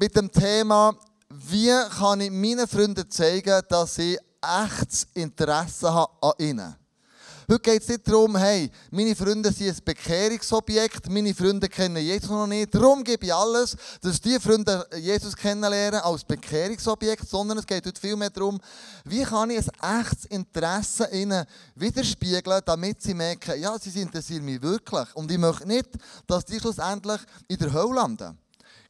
mit 0.00 0.16
dem 0.16 0.32
Thema, 0.32 0.94
wie 1.28 1.70
kann 1.98 2.22
ich 2.22 2.30
meinen 2.30 2.66
Freunden 2.66 3.10
zeigen, 3.10 3.60
dass 3.68 3.98
ich 3.98 4.18
echtes 4.40 5.06
Interesse 5.12 5.92
habe 5.92 6.10
an 6.22 6.32
ihnen. 6.38 6.74
Heute 7.46 7.60
geht 7.60 7.82
es 7.82 7.88
nicht 7.88 8.08
darum, 8.08 8.34
hey, 8.36 8.70
meine 8.90 9.14
Freunde 9.14 9.52
sind 9.52 9.76
ein 9.76 9.84
Bekehrungsobjekt, 9.84 11.10
meine 11.10 11.34
Freunde 11.34 11.68
kennen 11.68 12.02
Jesus 12.02 12.30
noch 12.30 12.46
nicht. 12.46 12.74
Darum 12.74 13.04
gebe 13.04 13.26
ich 13.26 13.34
alles, 13.34 13.76
dass 14.00 14.20
die 14.22 14.40
Freunde 14.40 14.86
Jesus 14.96 15.36
kennenlernen 15.36 16.00
als 16.00 16.24
Bekehrungsobjekt, 16.24 17.28
sondern 17.28 17.58
es 17.58 17.66
geht 17.66 17.84
heute 17.84 18.00
viel 18.00 18.16
mehr 18.16 18.30
darum, 18.30 18.58
wie 19.04 19.24
kann 19.24 19.50
ich 19.50 19.66
ein 19.82 20.00
echtes 20.00 20.24
Interesse 20.26 21.10
ihnen 21.12 21.44
widerspiegeln, 21.74 22.62
damit 22.64 23.02
sie 23.02 23.12
merken, 23.12 23.60
ja, 23.60 23.76
sie 23.78 24.00
interessieren 24.00 24.46
mich 24.46 24.62
wirklich. 24.62 25.14
Und 25.14 25.30
ich 25.30 25.38
möchte 25.38 25.68
nicht, 25.68 25.90
dass 26.26 26.46
die 26.46 26.58
schlussendlich 26.58 27.20
in 27.48 27.58
der 27.58 27.72
Hölle 27.74 27.96
landen. 27.96 28.38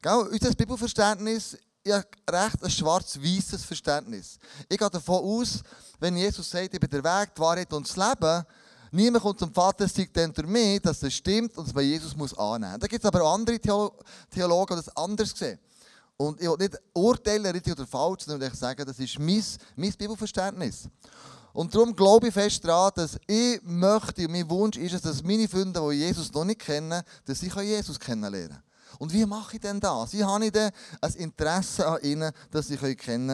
Unser 0.03 0.51
Bibelverständnis 0.55 1.57
ich 1.83 1.91
habe 1.91 2.05
recht 2.29 2.63
ein 2.63 2.69
schwarz-weißes 2.69 3.63
Verständnis. 3.63 4.37
Ich 4.69 4.77
gehe 4.77 4.89
davon 4.89 5.23
aus, 5.23 5.61
wenn 5.99 6.15
Jesus 6.15 6.49
sagt, 6.49 6.73
ich 6.73 6.79
bin 6.79 6.89
der 6.89 7.03
Weg, 7.03 7.33
die 7.35 7.41
Wahrheit 7.41 7.73
und 7.73 7.87
das 7.87 7.97
Leben, 7.97 8.45
niemand 8.91 9.23
kommt 9.23 9.39
zum 9.39 9.51
Vater, 9.51 9.87
sagt 9.87 10.15
dann 10.15 10.31
durch 10.31 10.47
mich, 10.47 10.81
dass 10.81 10.99
das 10.99 11.13
stimmt 11.13 11.57
und 11.57 11.67
dass 11.67 11.73
man 11.73 11.83
Jesus 11.83 12.15
muss 12.15 12.37
annehmen 12.37 12.73
muss. 12.73 12.81
Da 12.81 12.87
gibt 12.87 13.03
es 13.03 13.07
aber 13.07 13.23
andere 13.23 13.59
Theologen, 13.59 14.77
die 14.77 14.83
das 14.85 14.95
anders 14.95 15.31
sehen. 15.35 15.59
Und 16.17 16.39
ich 16.39 16.47
will 16.47 16.57
nicht 16.57 16.79
urteilen, 16.93 17.47
richtig 17.47 17.73
oder 17.73 17.87
falsch, 17.87 18.25
sondern 18.25 18.51
ich 18.51 18.59
sagen, 18.59 18.85
das 18.85 18.99
ist 18.99 19.17
mein, 19.17 19.43
mein 19.75 19.91
Bibelverständnis. 19.93 20.87
Und 21.51 21.73
darum 21.73 21.95
glaube 21.95 22.27
ich 22.27 22.33
fest 22.33 22.63
daran, 22.63 22.91
dass 22.95 23.17
ich 23.25 23.59
möchte, 23.63 24.25
und 24.25 24.31
mein 24.31 24.49
Wunsch 24.49 24.77
ist 24.77 24.93
es, 24.93 25.01
dass 25.01 25.23
meine 25.23 25.47
Freunde, 25.47 25.81
die 25.89 25.95
Jesus 25.95 26.31
noch 26.31 26.45
nicht 26.45 26.61
kennen, 26.61 27.01
dass 27.25 27.41
ich 27.41 27.53
Jesus 27.55 27.99
kennenlernen 27.99 28.49
kann. 28.49 28.63
Und 29.01 29.11
wie 29.11 29.25
mache 29.25 29.55
ich 29.55 29.61
denn 29.61 29.79
das? 29.79 30.13
Wie 30.13 30.23
habe 30.23 30.45
ich 30.45 30.51
denn 30.51 30.69
ein 31.01 31.13
Interesse 31.13 31.87
an 31.87 32.03
ihnen, 32.03 32.31
dass 32.51 32.67
sie 32.67 32.77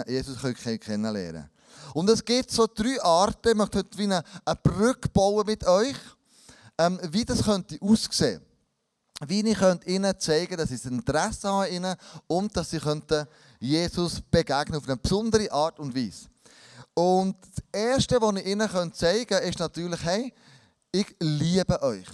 Jesus 0.07 0.37
kennenlernen 0.79 0.79
können? 0.79 1.49
Und 1.93 2.09
es 2.09 2.23
gibt 2.23 2.51
so 2.51 2.67
drei 2.73 3.01
Arten, 3.03 3.49
ich 3.49 3.55
möchte 3.55 3.79
heute 3.79 3.97
wie 3.97 4.03
eine, 4.03 4.23
eine 4.45 4.59
Brücke 4.63 5.09
bauen 5.09 5.45
mit 5.45 5.67
euch, 5.67 5.97
ähm, 6.77 6.97
wie 7.11 7.25
das 7.25 7.43
könnte 7.43 7.77
aussehen 7.81 8.41
Wie 9.25 9.41
ich 9.41 9.57
könnte 9.57 9.89
ihnen 9.89 10.17
zeigen 10.17 10.55
dass 10.55 10.71
ich 10.71 10.85
ein 10.85 10.99
Interesse 10.99 11.49
an 11.49 11.69
ihnen 11.69 11.97
und 12.27 12.55
dass 12.55 12.69
sie 12.69 12.79
könnten 12.79 13.27
Jesus 13.59 14.21
begegnen 14.21 14.77
auf 14.77 14.87
eine 14.87 14.95
besondere 14.95 15.51
Art 15.51 15.81
und 15.81 15.93
Weise. 15.93 16.29
Und 16.93 17.35
das 17.41 17.65
Erste, 17.73 18.21
was 18.21 18.37
ich 18.37 18.45
ihnen 18.45 18.93
zeigen 18.93 19.27
kann, 19.27 19.43
ist 19.43 19.59
natürlich, 19.59 20.01
hey, 20.01 20.33
ich 20.93 21.13
liebe 21.19 21.81
euch. 21.81 22.07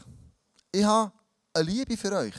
Ich 0.72 0.84
habe 0.84 1.12
eine 1.54 1.66
Liebe 1.70 1.96
für 1.96 2.14
euch. 2.14 2.34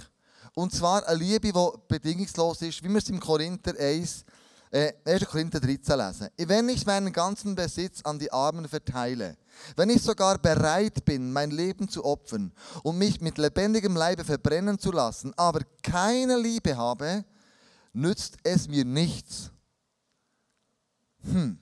Und 0.54 0.72
zwar 0.72 1.06
eine 1.06 1.18
Liebe, 1.18 1.52
die 1.52 1.70
bedingungslos 1.88 2.62
ist, 2.62 2.82
wie 2.82 2.88
wir 2.88 2.98
es 2.98 3.08
im 3.08 3.18
Korinther 3.18 3.74
1, 3.76 4.24
äh, 4.70 4.92
1. 5.04 5.26
Korinther 5.26 5.58
13 5.58 5.98
lesen. 5.98 6.28
Wenn 6.36 6.68
ich 6.68 6.86
meinen 6.86 7.12
ganzen 7.12 7.56
Besitz 7.56 8.02
an 8.02 8.20
die 8.20 8.32
Armen 8.32 8.68
verteile, 8.68 9.36
wenn 9.74 9.90
ich 9.90 10.00
sogar 10.00 10.38
bereit 10.38 11.04
bin, 11.04 11.32
mein 11.32 11.50
Leben 11.50 11.88
zu 11.88 12.04
opfern 12.04 12.52
und 12.84 12.98
mich 12.98 13.20
mit 13.20 13.36
lebendigem 13.36 13.96
Leibe 13.96 14.24
verbrennen 14.24 14.78
zu 14.78 14.92
lassen, 14.92 15.34
aber 15.36 15.60
keine 15.82 16.38
Liebe 16.38 16.76
habe, 16.76 17.24
nützt 17.92 18.36
es 18.44 18.68
mir 18.68 18.84
nichts. 18.84 19.50
Hm. 21.22 21.58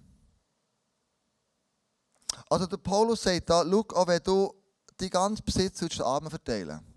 Also 2.50 2.66
der 2.66 2.76
Paulus 2.76 3.22
sagt 3.22 3.48
da, 3.48 3.64
schau, 3.64 3.84
auch 3.94 4.06
wenn 4.06 4.22
du 4.22 4.52
die 5.00 5.08
ganze 5.08 5.42
Besitz 5.42 5.78
zu 5.78 5.88
den 5.88 6.02
Armen 6.02 6.28
verteilen 6.28 6.91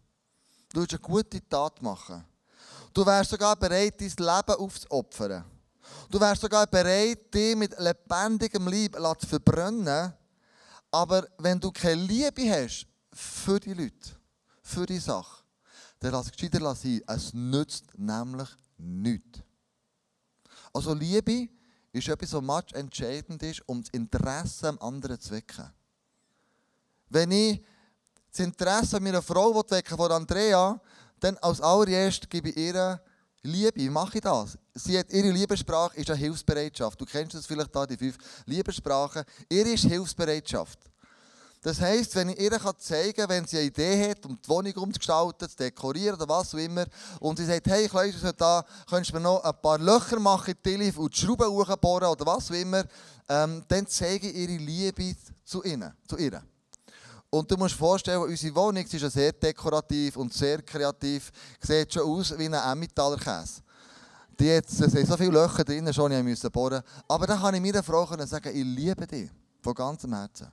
Du 0.76 0.82
willst 0.82 0.92
eine 0.92 1.00
gute 1.00 1.48
Tat 1.48 1.82
machen. 1.82 2.22
Du 2.94 3.06
wärst 3.06 3.30
sogar 3.30 3.56
bereit, 3.56 3.94
dein 3.98 4.10
Leben 4.10 4.60
aufzuopfern. 4.60 5.46
Du 6.12 6.20
wärst 6.20 6.42
sogar 6.42 6.68
bereit, 6.68 7.34
dich 7.34 7.56
mit 7.56 7.80
lebendigem 7.80 8.68
Leib 8.68 9.22
zu 9.22 9.26
verbrennen. 9.26 10.14
Aber 10.92 11.26
wenn 11.38 11.62
du 11.62 11.72
keine 11.72 12.02
Liebe 12.02 12.52
hast 12.52 12.88
für 13.14 13.58
die 13.58 13.74
Leute, 13.74 14.20
für 14.62 14.86
die 14.86 15.00
Sache, 15.00 15.46
dann 16.00 16.12
lass 16.12 16.26
es 16.26 16.34
gescheiter 16.34 16.76
sein. 16.76 17.02
Es 17.08 17.34
nützt 17.34 17.98
nämlich 17.98 18.50
nichts. 18.78 19.40
Also 20.74 20.94
Liebe 20.94 21.48
ist 21.94 22.10
etwas, 22.10 22.34
was 22.34 22.74
entscheidend 22.74 23.42
ist, 23.44 23.62
um 23.66 23.82
das 23.82 23.92
Interesse 23.92 24.68
am 24.68 24.80
anderen 24.80 25.22
zu 25.22 25.32
wecken. 25.32 25.72
Wenn 27.08 27.32
ich 27.32 27.64
das 28.36 28.46
Interesse 28.46 28.98
an 28.98 29.04
meiner 29.04 29.22
Frau 29.22 29.56
wecken 29.56 29.98
von 29.98 30.12
Andrea, 30.12 30.80
dann 31.22 31.38
als 31.38 31.62
allererst 31.62 32.30
gebe 32.30 32.50
ich 32.50 32.58
ihr 32.58 33.00
Liebe. 33.44 33.72
Wie 33.76 33.90
mache 33.90 34.18
ich 34.18 34.22
das? 34.22 34.58
Sie 34.74 35.00
hat, 35.00 35.10
ihre 35.12 35.32
Liebessprache 35.32 35.96
ist 35.96 36.10
eine 36.10 36.20
Hilfsbereitschaft. 36.20 37.00
Du 37.00 37.06
kennst 37.06 37.34
das 37.34 37.46
vielleicht 37.46 37.74
da, 37.74 37.86
die 37.86 37.96
fünf 37.96 38.18
Liebessprachen. 38.46 39.24
Ihre 39.50 39.70
ist 39.70 39.86
Hilfsbereitschaft. 39.86 40.80
Das 41.62 41.80
heisst, 41.80 42.14
wenn 42.16 42.30
ich 42.30 42.40
ihr 42.40 42.60
zeigen 42.78 43.14
kann, 43.14 43.30
wenn 43.30 43.48
sie 43.48 43.58
eine 43.58 43.68
Idee 43.68 44.12
hat, 44.12 44.26
um 44.26 44.38
die 44.40 44.50
Wohnung 44.50 44.74
umzugestalten, 44.74 45.50
zu 45.50 45.56
dekorieren 45.56 46.16
oder 46.16 46.28
was 46.28 46.54
auch 46.54 46.60
immer, 46.60 46.86
und 47.22 47.38
sie 47.38 47.46
sagt, 47.46 47.66
hey, 47.68 47.88
Kleus, 47.88 48.16
da 48.38 48.64
könntest 48.88 49.12
du 49.12 49.16
mir 49.16 49.22
noch 49.22 49.44
ein 49.44 49.62
paar 49.62 49.80
Löcher 49.80 50.20
machen 50.20 50.52
in 50.52 50.58
die 50.64 50.70
Tilif 50.72 50.98
und 50.98 51.16
die 51.16 51.22
Schrauben 51.22 51.48
hochbohren 51.48 52.10
oder 52.10 52.26
was 52.26 52.52
auch 52.52 52.56
immer, 52.56 52.84
ähm, 53.30 53.64
dann 53.68 53.88
zeige 53.88 54.30
ich 54.30 54.36
ihre 54.36 54.62
Liebe 54.62 55.16
zu 55.44 55.64
ihnen, 55.64 55.92
zu 56.06 56.18
ihr. 56.18 56.44
Und 57.30 57.52
du 57.52 57.58
musst 57.58 57.76
dir 57.76 57.80
vorstellen, 57.80 58.22
unsere 58.22 58.56
Wohnung 58.56 58.84
ist 58.84 58.94
ja 58.94 59.10
sehr 59.10 59.34
dekorativ 59.34 60.16
und 60.18 60.34
sehr 60.34 60.62
kreativ. 60.62 61.32
Sieht 61.60 61.94
schon 61.94 62.04
aus 62.04 62.38
wie 62.38 62.46
ein 62.46 62.54
Emmentaler 62.54 63.18
Käse. 63.18 63.62
Die 64.40 64.46
jetzt, 64.46 64.80
es 64.80 64.92
sind 64.92 65.08
so 65.08 65.18
viele 65.18 65.32
Löcher 65.32 65.64
drin, 65.64 65.94
schon 65.94 66.12
ich 66.12 66.24
musste 66.24 66.50
bohren. 66.50 66.82
Aber 67.08 67.28
dann 67.28 67.40
kann 67.40 67.56
ich 67.56 67.62
meiner 67.62 67.84
Frau 67.84 68.06
sagen, 68.26 68.56
ich 68.56 68.64
liebe 68.64 69.08
dich. 69.08 69.30
Von 69.62 69.74
ganzem 69.74 70.14
Herzen. 70.14 70.52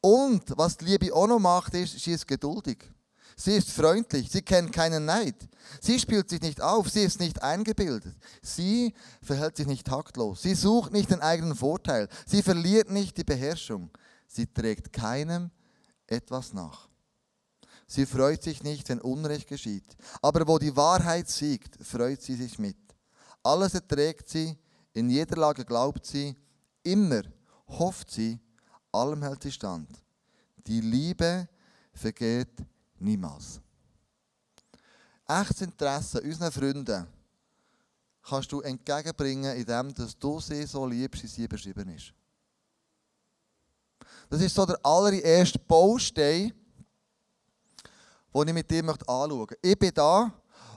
Und 0.00 0.42
was 0.56 0.76
die 0.76 0.84
Liebe 0.84 1.14
auch 1.14 1.26
noch 1.26 1.38
macht, 1.38 1.74
ist, 1.74 1.98
sie 1.98 2.12
ist 2.12 2.26
geduldig. 2.26 2.78
Sie 3.38 3.54
ist 3.56 3.70
freundlich, 3.70 4.30
sie 4.30 4.40
kennt 4.40 4.72
keinen 4.72 5.04
Neid. 5.04 5.36
Sie 5.80 5.98
spielt 5.98 6.30
sich 6.30 6.40
nicht 6.40 6.60
auf, 6.60 6.88
sie 6.88 7.02
ist 7.02 7.20
nicht 7.20 7.42
eingebildet. 7.42 8.14
Sie 8.40 8.94
verhält 9.20 9.56
sich 9.56 9.66
nicht 9.66 9.86
taktlos. 9.86 10.42
Sie 10.42 10.54
sucht 10.54 10.92
nicht 10.92 11.10
den 11.10 11.20
eigenen 11.20 11.54
Vorteil. 11.54 12.08
Sie 12.24 12.42
verliert 12.42 12.90
nicht 12.90 13.16
die 13.18 13.24
Beherrschung. 13.24 13.90
Sie 14.26 14.46
trägt 14.46 14.92
keinem 14.92 15.50
etwas 16.06 16.52
nach. 16.52 16.88
Sie 17.86 18.04
freut 18.04 18.42
sich 18.42 18.62
nicht, 18.62 18.88
wenn 18.88 19.00
Unrecht 19.00 19.46
geschieht. 19.46 19.96
Aber 20.20 20.46
wo 20.46 20.58
die 20.58 20.74
Wahrheit 20.74 21.28
siegt, 21.28 21.76
freut 21.84 22.20
sie 22.20 22.34
sich 22.34 22.58
mit. 22.58 22.76
Alles 23.42 23.74
erträgt 23.74 24.28
sie, 24.28 24.58
in 24.92 25.08
jeder 25.08 25.36
Lage 25.36 25.64
glaubt 25.64 26.04
sie, 26.04 26.34
immer 26.82 27.22
hofft 27.68 28.10
sie, 28.10 28.40
allem 28.90 29.22
hält 29.22 29.42
sie 29.42 29.52
stand. 29.52 29.88
Die 30.56 30.80
Liebe 30.80 31.48
vergeht 31.92 32.56
niemals. 32.98 33.60
Echtes 35.28 35.60
Interesse 35.60 36.20
unseren 36.20 36.52
Freunden 36.52 37.06
kannst 38.22 38.50
du 38.50 38.60
entgegenbringen, 38.60 39.56
indem 39.56 39.94
du 39.94 40.40
sie 40.40 40.66
so 40.66 40.86
liebst, 40.86 41.22
wie 41.22 41.28
sie 41.28 41.48
beschrieben 41.48 41.88
ist. 41.90 42.12
Das 44.28 44.40
ist 44.40 44.54
so 44.54 44.66
der 44.66 44.78
allererste 44.84 45.58
Baustein, 45.58 46.52
den 48.34 48.48
ich 48.48 48.54
mit 48.54 48.70
dir 48.70 48.84
anschauen 48.88 49.38
möchte. 49.38 49.58
Ich 49.62 49.78
bin 49.78 49.92
da 49.94 50.32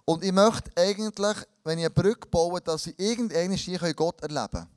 und 0.05 0.23
ich 0.23 0.31
möchte 0.31 0.71
eigentlich, 0.75 1.37
wenn 1.63 1.79
ich 1.79 1.85
eine 1.85 1.93
Brücke 1.93 2.27
baue, 2.29 2.61
dass 2.61 2.87
ich 2.87 2.99
irgendeinen 2.99 3.53
hier 3.53 3.93
Gott 3.93 4.21
erleben 4.21 4.47
kann. 4.51 4.67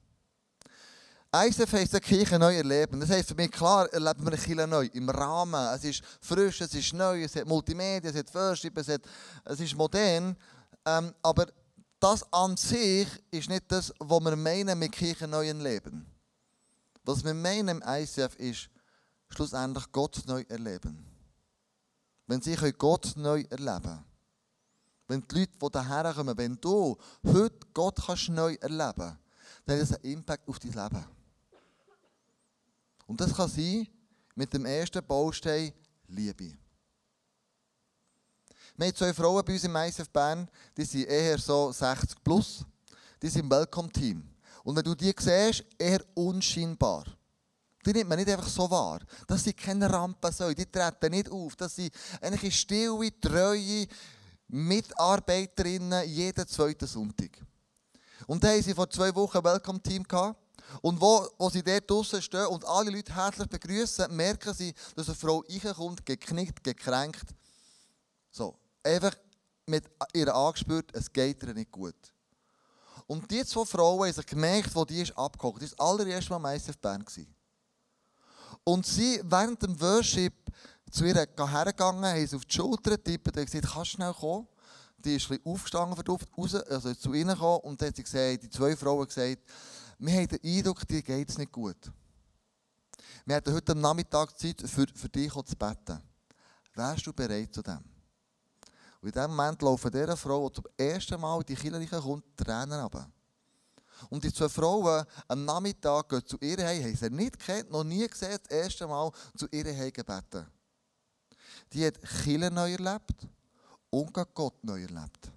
ISF 1.35 1.73
heisst 1.73 1.95
eine 1.95 2.01
Kirche 2.03 2.39
neu 2.39 2.55
erleben. 2.55 3.01
Das 3.01 3.09
heisst 3.09 3.29
für 3.29 3.35
mich 3.35 3.51
klar, 3.51 3.91
erleben 3.91 4.23
wir 4.23 4.33
eine 4.33 4.37
Kirche 4.37 4.67
neu. 4.67 4.87
Im 4.93 5.09
Rahmen. 5.09 5.75
Es 5.75 5.83
ist 5.85 6.03
frisch, 6.21 6.61
es 6.61 6.75
ist 6.75 6.93
neu, 6.93 7.23
es 7.23 7.35
hat 7.35 7.47
Multimedia, 7.47 8.11
es 8.11 8.17
hat 8.17 8.35
Worship, 8.35 8.77
es, 8.77 8.89
hat, 8.89 9.01
es 9.47 9.61
ist 9.61 9.75
modern. 9.75 10.37
Ähm, 10.85 11.15
aber 11.23 11.47
das 11.99 12.31
an 12.33 12.57
sich 12.59 13.09
ist 13.31 13.49
nicht 13.49 13.65
das, 13.69 13.95
was 13.99 14.21
wir 14.23 14.37
meinen 14.37 14.79
mit 14.79 14.93
Kirche 14.93 15.27
neu 15.27 15.51
Leben. 15.53 16.05
Was 17.05 17.25
wir 17.25 17.33
meinen 17.33 17.69
im 17.69 17.83
ICF 17.87 18.37
ist, 18.37 18.69
schlussendlich 19.33 19.91
Gott 19.93 20.23
neu 20.27 20.45
erleben. 20.49 21.05
Wenn 22.27 22.41
sie 22.41 22.57
Gott 22.79 23.13
neu 23.17 23.43
erleben 23.51 23.83
können. 23.83 24.05
Wenn 25.09 25.27
die 25.29 25.41
Leute, 25.41 25.53
die 25.61 25.71
daher 25.71 26.15
kommen, 26.15 26.39
wenn 26.39 26.61
du 26.61 26.97
heute 27.25 27.67
Gott 27.75 27.99
kannst 28.07 28.29
neu 28.29 28.55
erleben 28.55 28.95
kannst, 28.97 29.19
dann 29.67 29.81
hat 29.81 29.83
das 29.83 29.93
einen 29.93 30.13
Impact 30.13 30.49
auf 30.49 30.59
dein 30.59 30.73
Leben. 30.73 31.05
Und 33.07 33.21
das 33.21 33.35
kann 33.35 33.49
sein 33.49 33.87
mit 34.35 34.53
dem 34.53 34.65
ersten 34.65 35.05
Baustein 35.05 35.73
Liebe. 36.09 36.57
Wir 38.77 38.87
haben 38.87 38.95
zwei 38.95 39.13
Frauen 39.13 39.45
bei 39.45 39.53
uns 39.53 39.65
im 39.65 39.77
ICF 39.77 40.09
Bern, 40.09 40.49
die 40.77 40.85
sind 40.85 41.05
eher 41.05 41.39
so 41.39 41.71
60 41.71 42.23
plus. 42.25 42.65
Die 43.21 43.29
sind 43.29 43.43
im 43.43 43.51
Welcome-Team. 43.51 44.27
Und 44.65 44.77
wenn 44.77 44.85
du 44.85 44.95
die 44.95 45.15
siehst, 45.19 45.65
eher 45.79 46.03
unscheinbar. 46.15 47.05
Die 47.85 47.93
nimmt 47.93 48.11
man 48.11 48.19
nicht 48.19 48.31
einfach 48.31 48.49
so 48.49 48.71
wahr. 48.71 49.01
Das 49.27 49.43
sind 49.43 49.57
keine 49.57 49.91
Rampensäule, 49.91 50.55
die 50.55 50.67
treten 50.67 51.11
nicht 51.11 51.31
auf. 51.31 51.57
Das 51.57 51.75
sind 51.75 51.93
eigentlich 52.21 52.59
stille, 52.59 53.21
treue, 53.21 53.87
Mitarbeiterinnen 54.49 56.09
jeden 56.09 56.47
zweiten 56.47 56.87
Sonntag. 56.87 57.31
Und 58.27 58.45
da 58.45 58.49
haben 58.49 58.63
sie 58.63 58.75
vor 58.75 58.89
zwei 58.89 59.15
Wochen 59.15 59.39
ein 59.39 59.45
Welcome-Team 59.45 60.05
gehabt. 60.05 60.39
Und 60.81 61.01
wo, 61.01 61.27
wo 61.39 61.51
sie 61.51 61.63
dort 61.63 61.91
draußen 61.91 62.23
stehen 62.23 62.47
und 62.47 62.65
alle 62.65 62.91
Leute 62.91 63.15
herzlich 63.15 63.49
begrüßen, 63.49 64.15
merken 64.15 64.55
sie, 64.55 64.75
dass 64.95 65.09
eine 65.09 65.17
Frau 65.17 65.45
reinkommt, 65.49 66.07
geknickt, 66.07 66.63
gekränkt. 66.63 67.35
So, 68.31 68.57
einfach 68.83 69.15
mit 69.67 69.85
ihr 70.15 70.35
angespürt, 70.35 70.91
es 70.95 71.13
geht 71.13 71.43
ihr 71.43 71.55
nicht 71.55 71.71
gut. 71.71 71.97
Und 73.07 73.31
die 73.31 73.45
zwei 73.45 73.65
Frauen 73.65 74.07
haben 74.07 74.13
sich 74.13 74.27
gemerkt, 74.27 74.75
wo 74.75 74.85
die 74.85 75.03
ist 75.03 75.17
abgekocht. 75.17 75.63
Das 75.63 75.73
war 75.73 75.77
das 75.77 76.01
allererste 76.01 76.39
Mal 76.39 76.55
im 76.55 76.61
ICF 76.61 76.79
Bern. 76.79 77.05
Und 78.65 78.87
sie, 78.87 79.21
während 79.25 79.63
dem 79.63 79.81
Worship, 79.81 80.35
zu 80.91 81.05
ihr 81.05 81.15
hergegangen, 81.15 82.05
haben 82.05 82.27
sie 82.27 82.37
auf 82.37 82.45
die 82.45 82.55
Schulter 82.55 82.93
getippt 82.93 83.29
und 83.29 83.47
gesagt, 83.47 83.67
kannst 83.73 83.93
du 83.93 83.97
schnell 83.97 84.13
kommen? 84.13 84.47
Die 84.99 85.17
ist 85.17 85.25
ein 85.25 85.39
bisschen 85.39 85.53
aufgestanden, 85.53 85.95
verdufft, 85.97 86.29
raus, 86.37 86.55
also 86.55 86.95
zu 86.95 87.15
ihnen 87.15 87.31
gekommen 87.31 87.61
und 87.63 87.81
dann 87.81 87.89
hat 87.89 87.97
sie 87.97 88.03
gesagt, 88.03 88.43
die 88.43 88.51
zwei 88.51 88.77
Frauen 88.77 89.07
gesagt, 89.07 89.39
wir 89.99 90.15
haben 90.15 90.29
den 90.29 90.41
Eindruck, 90.45 90.87
dir 90.87 91.03
geht 91.03 91.31
es 91.31 91.39
nicht 91.39 91.51
gut. 91.51 91.91
Wir 93.25 93.37
hatten 93.37 93.55
heute 93.55 93.73
am 93.73 93.81
Nachmittag 93.81 94.39
Zeit, 94.39 94.61
für, 94.61 94.87
für 94.95 95.09
dich 95.09 95.33
zu 95.33 95.57
beten. 95.57 96.01
Wärst 96.75 97.07
du 97.07 97.13
bereit 97.13 97.55
zu 97.55 97.63
dem? 97.63 97.81
Und 99.01 99.09
in 99.09 99.13
dem 99.13 99.31
Moment 99.31 99.63
laufen 99.63 99.91
dieser 99.91 100.17
Frau, 100.17 100.49
die 100.49 100.55
zum 100.55 100.65
ersten 100.77 101.21
Mal 101.21 101.41
in 101.41 101.47
die 101.47 101.55
Kirche 101.55 102.01
kommt, 102.01 102.37
Tränen 102.37 102.81
runter. 102.81 103.11
Und 104.11 104.25
die 104.25 104.33
zwei 104.33 104.49
Frauen 104.49 105.05
am 105.29 105.45
Nachmittag 105.45 106.09
gehen 106.09 106.27
zu 106.27 106.39
ihr 106.41 106.59
heim, 106.59 106.83
haben 106.83 106.97
sie 106.97 107.11
nicht 107.11 107.39
kennt, 107.39 107.71
noch 107.71 107.85
nie 107.85 108.07
gesehen, 108.07 108.39
das 108.43 108.51
erste 108.51 108.87
Mal 108.87 109.11
zu 109.37 109.47
ihr 109.51 109.65
heim 109.65 109.93
gebeten. 109.93 110.47
Die 111.73 111.87
hat 111.87 112.01
Kirche 112.01 112.51
neu 112.51 112.73
erlebt 112.73 113.27
und 113.91 114.13
Gott 114.13 114.63
neu 114.65 114.83
erlebt. 114.83 115.31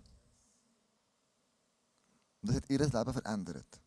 Und 2.42 2.50
das 2.50 2.56
hat 2.56 2.70
ihr 2.70 2.80
Leben 2.80 3.14
verändert. 3.14 3.80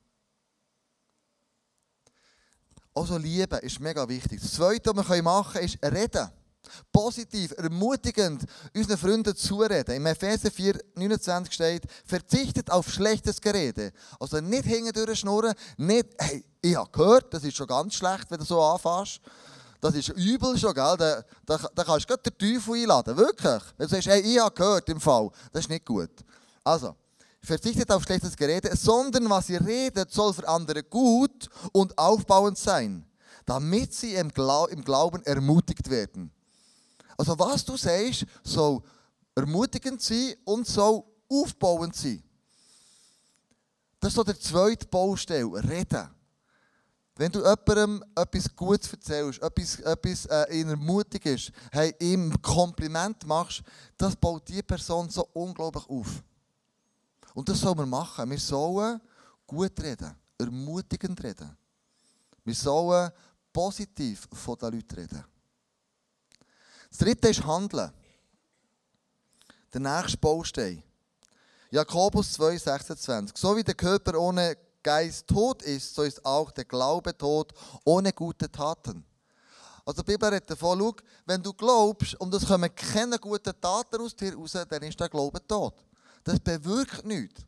Also 2.94 3.16
Liebe 3.16 3.56
ist 3.58 3.78
mega 3.78 4.08
wichtig. 4.08 4.40
Das 4.40 4.52
Zweite, 4.52 4.90
was 4.94 5.08
wir 5.08 5.22
machen 5.22 5.52
können, 5.52 5.64
ist 5.64 5.82
reden. 5.82 6.30
Positiv, 6.92 7.52
ermutigend 7.56 8.44
unseren 8.74 8.98
Freunden 8.98 9.36
zureden. 9.36 9.94
Im 9.94 10.06
Epheser 10.06 10.50
4, 10.50 10.78
29 10.94 11.52
steht, 11.52 11.82
verzichtet 12.04 12.70
auf 12.70 12.90
schlechtes 12.90 13.40
Gerede. 13.40 13.92
Also 14.18 14.40
nicht 14.40 14.64
hingedurch 14.64 15.20
schnurren, 15.20 15.54
nicht, 15.76 16.06
hey, 16.18 16.44
ich 16.60 16.76
habe 16.76 16.90
gehört, 16.90 17.32
das 17.32 17.44
ist 17.44 17.56
schon 17.56 17.66
ganz 17.66 17.94
schlecht, 17.94 18.30
wenn 18.30 18.38
du 18.38 18.44
so 18.44 18.60
anfängst. 18.60 19.20
Das 19.80 19.94
ist 19.94 20.08
übel 20.08 20.58
schon, 20.58 20.74
gell? 20.74 20.96
Da, 20.98 21.22
da, 21.46 21.58
da 21.74 21.84
kannst 21.84 22.10
du 22.10 22.16
den 22.16 22.36
Teufel 22.36 22.74
einladen, 22.74 23.16
wirklich. 23.16 23.62
Wenn 23.76 23.86
du 23.86 23.94
sagst, 23.94 24.08
hey, 24.08 24.20
ich 24.20 24.40
habe 24.40 24.54
gehört 24.54 24.88
im 24.88 25.00
Fall, 25.00 25.30
das 25.52 25.62
ist 25.62 25.70
nicht 25.70 25.86
gut. 25.86 26.10
Also, 26.64 26.96
verzichtet 27.42 27.90
auf 27.90 28.02
schlechtes 28.02 28.36
Gerede, 28.36 28.74
sondern 28.76 29.30
was 29.30 29.48
ihr 29.48 29.64
redet, 29.64 30.12
soll 30.12 30.34
für 30.34 30.48
andere 30.48 30.82
gut 30.82 31.48
und 31.72 31.96
aufbauend 31.96 32.58
sein, 32.58 33.06
damit 33.46 33.94
sie 33.94 34.14
im 34.14 34.30
Glauben 34.30 35.22
ermutigt 35.24 35.88
werden. 35.88 36.32
Also 37.18 37.38
was 37.38 37.64
du 37.64 37.76
sagst, 37.76 38.24
soll 38.42 38.80
ermutigend 39.34 40.00
sein 40.00 40.34
und 40.44 40.66
soll 40.66 41.02
aufbauend 41.28 41.94
sein. 41.94 42.22
Das 44.00 44.10
ist 44.10 44.14
so 44.14 44.22
der 44.24 44.38
zweite 44.38 44.86
Baustelle, 44.86 45.52
reden. 45.68 46.08
Wenn 47.16 47.32
du 47.32 47.40
jemandem 47.40 48.04
etwas 48.14 48.54
Gutes 48.54 48.92
erzählst, 48.92 49.42
etwas, 49.42 49.80
etwas 49.80 50.26
äh, 50.26 50.60
ihn 50.60 50.68
ermutigst, 50.68 51.50
hey, 51.72 51.92
ihm 51.98 52.40
Kompliment 52.40 53.26
machst, 53.26 53.62
das 53.96 54.14
baut 54.14 54.48
die 54.48 54.62
Person 54.62 55.10
so 55.10 55.28
unglaublich 55.32 55.84
auf. 55.88 56.22
Und 57.34 57.48
das 57.48 57.58
sollen 57.58 57.78
wir 57.78 57.86
machen. 57.86 58.30
Wir 58.30 58.38
sollen 58.38 59.00
gut 59.44 59.80
reden, 59.82 60.14
ermutigend 60.38 61.20
reden. 61.24 61.56
Wir 62.44 62.54
sollen 62.54 63.10
positiv 63.52 64.28
von 64.32 64.56
den 64.56 64.74
Leuten 64.74 64.94
reden. 64.94 65.24
Das 66.90 66.98
dritte 66.98 67.28
ist 67.28 67.44
Handeln. 67.44 67.92
Der 69.72 69.80
nächste 69.80 70.16
Baustein. 70.18 70.82
Jakobus 71.70 72.32
2, 72.32 72.56
26. 72.56 73.36
So 73.36 73.56
wie 73.56 73.64
der 73.64 73.74
Körper 73.74 74.18
ohne 74.18 74.56
Geist 74.82 75.26
tot 75.26 75.62
ist, 75.62 75.94
so 75.94 76.02
ist 76.02 76.24
auch 76.24 76.50
der 76.50 76.64
Glaube 76.64 77.16
tot 77.16 77.52
ohne 77.84 78.12
gute 78.12 78.50
Taten. 78.50 79.04
Also 79.84 80.02
die 80.02 80.12
Bibel 80.12 80.28
redet 80.28 80.50
davon, 80.50 80.78
schau, 80.78 80.94
wenn 81.26 81.42
du 81.42 81.52
glaubst 81.52 82.14
und 82.16 82.32
es 82.34 82.46
kommen 82.46 82.74
keine 82.74 83.18
guten 83.18 83.58
Taten 83.60 84.00
aus 84.00 84.14
dir 84.14 84.34
raus, 84.34 84.52
dann 84.52 84.82
ist 84.82 84.98
der 84.98 85.08
Glaube 85.08 85.46
tot. 85.46 85.74
Das 86.24 86.40
bewirkt 86.40 87.04
nichts. 87.04 87.42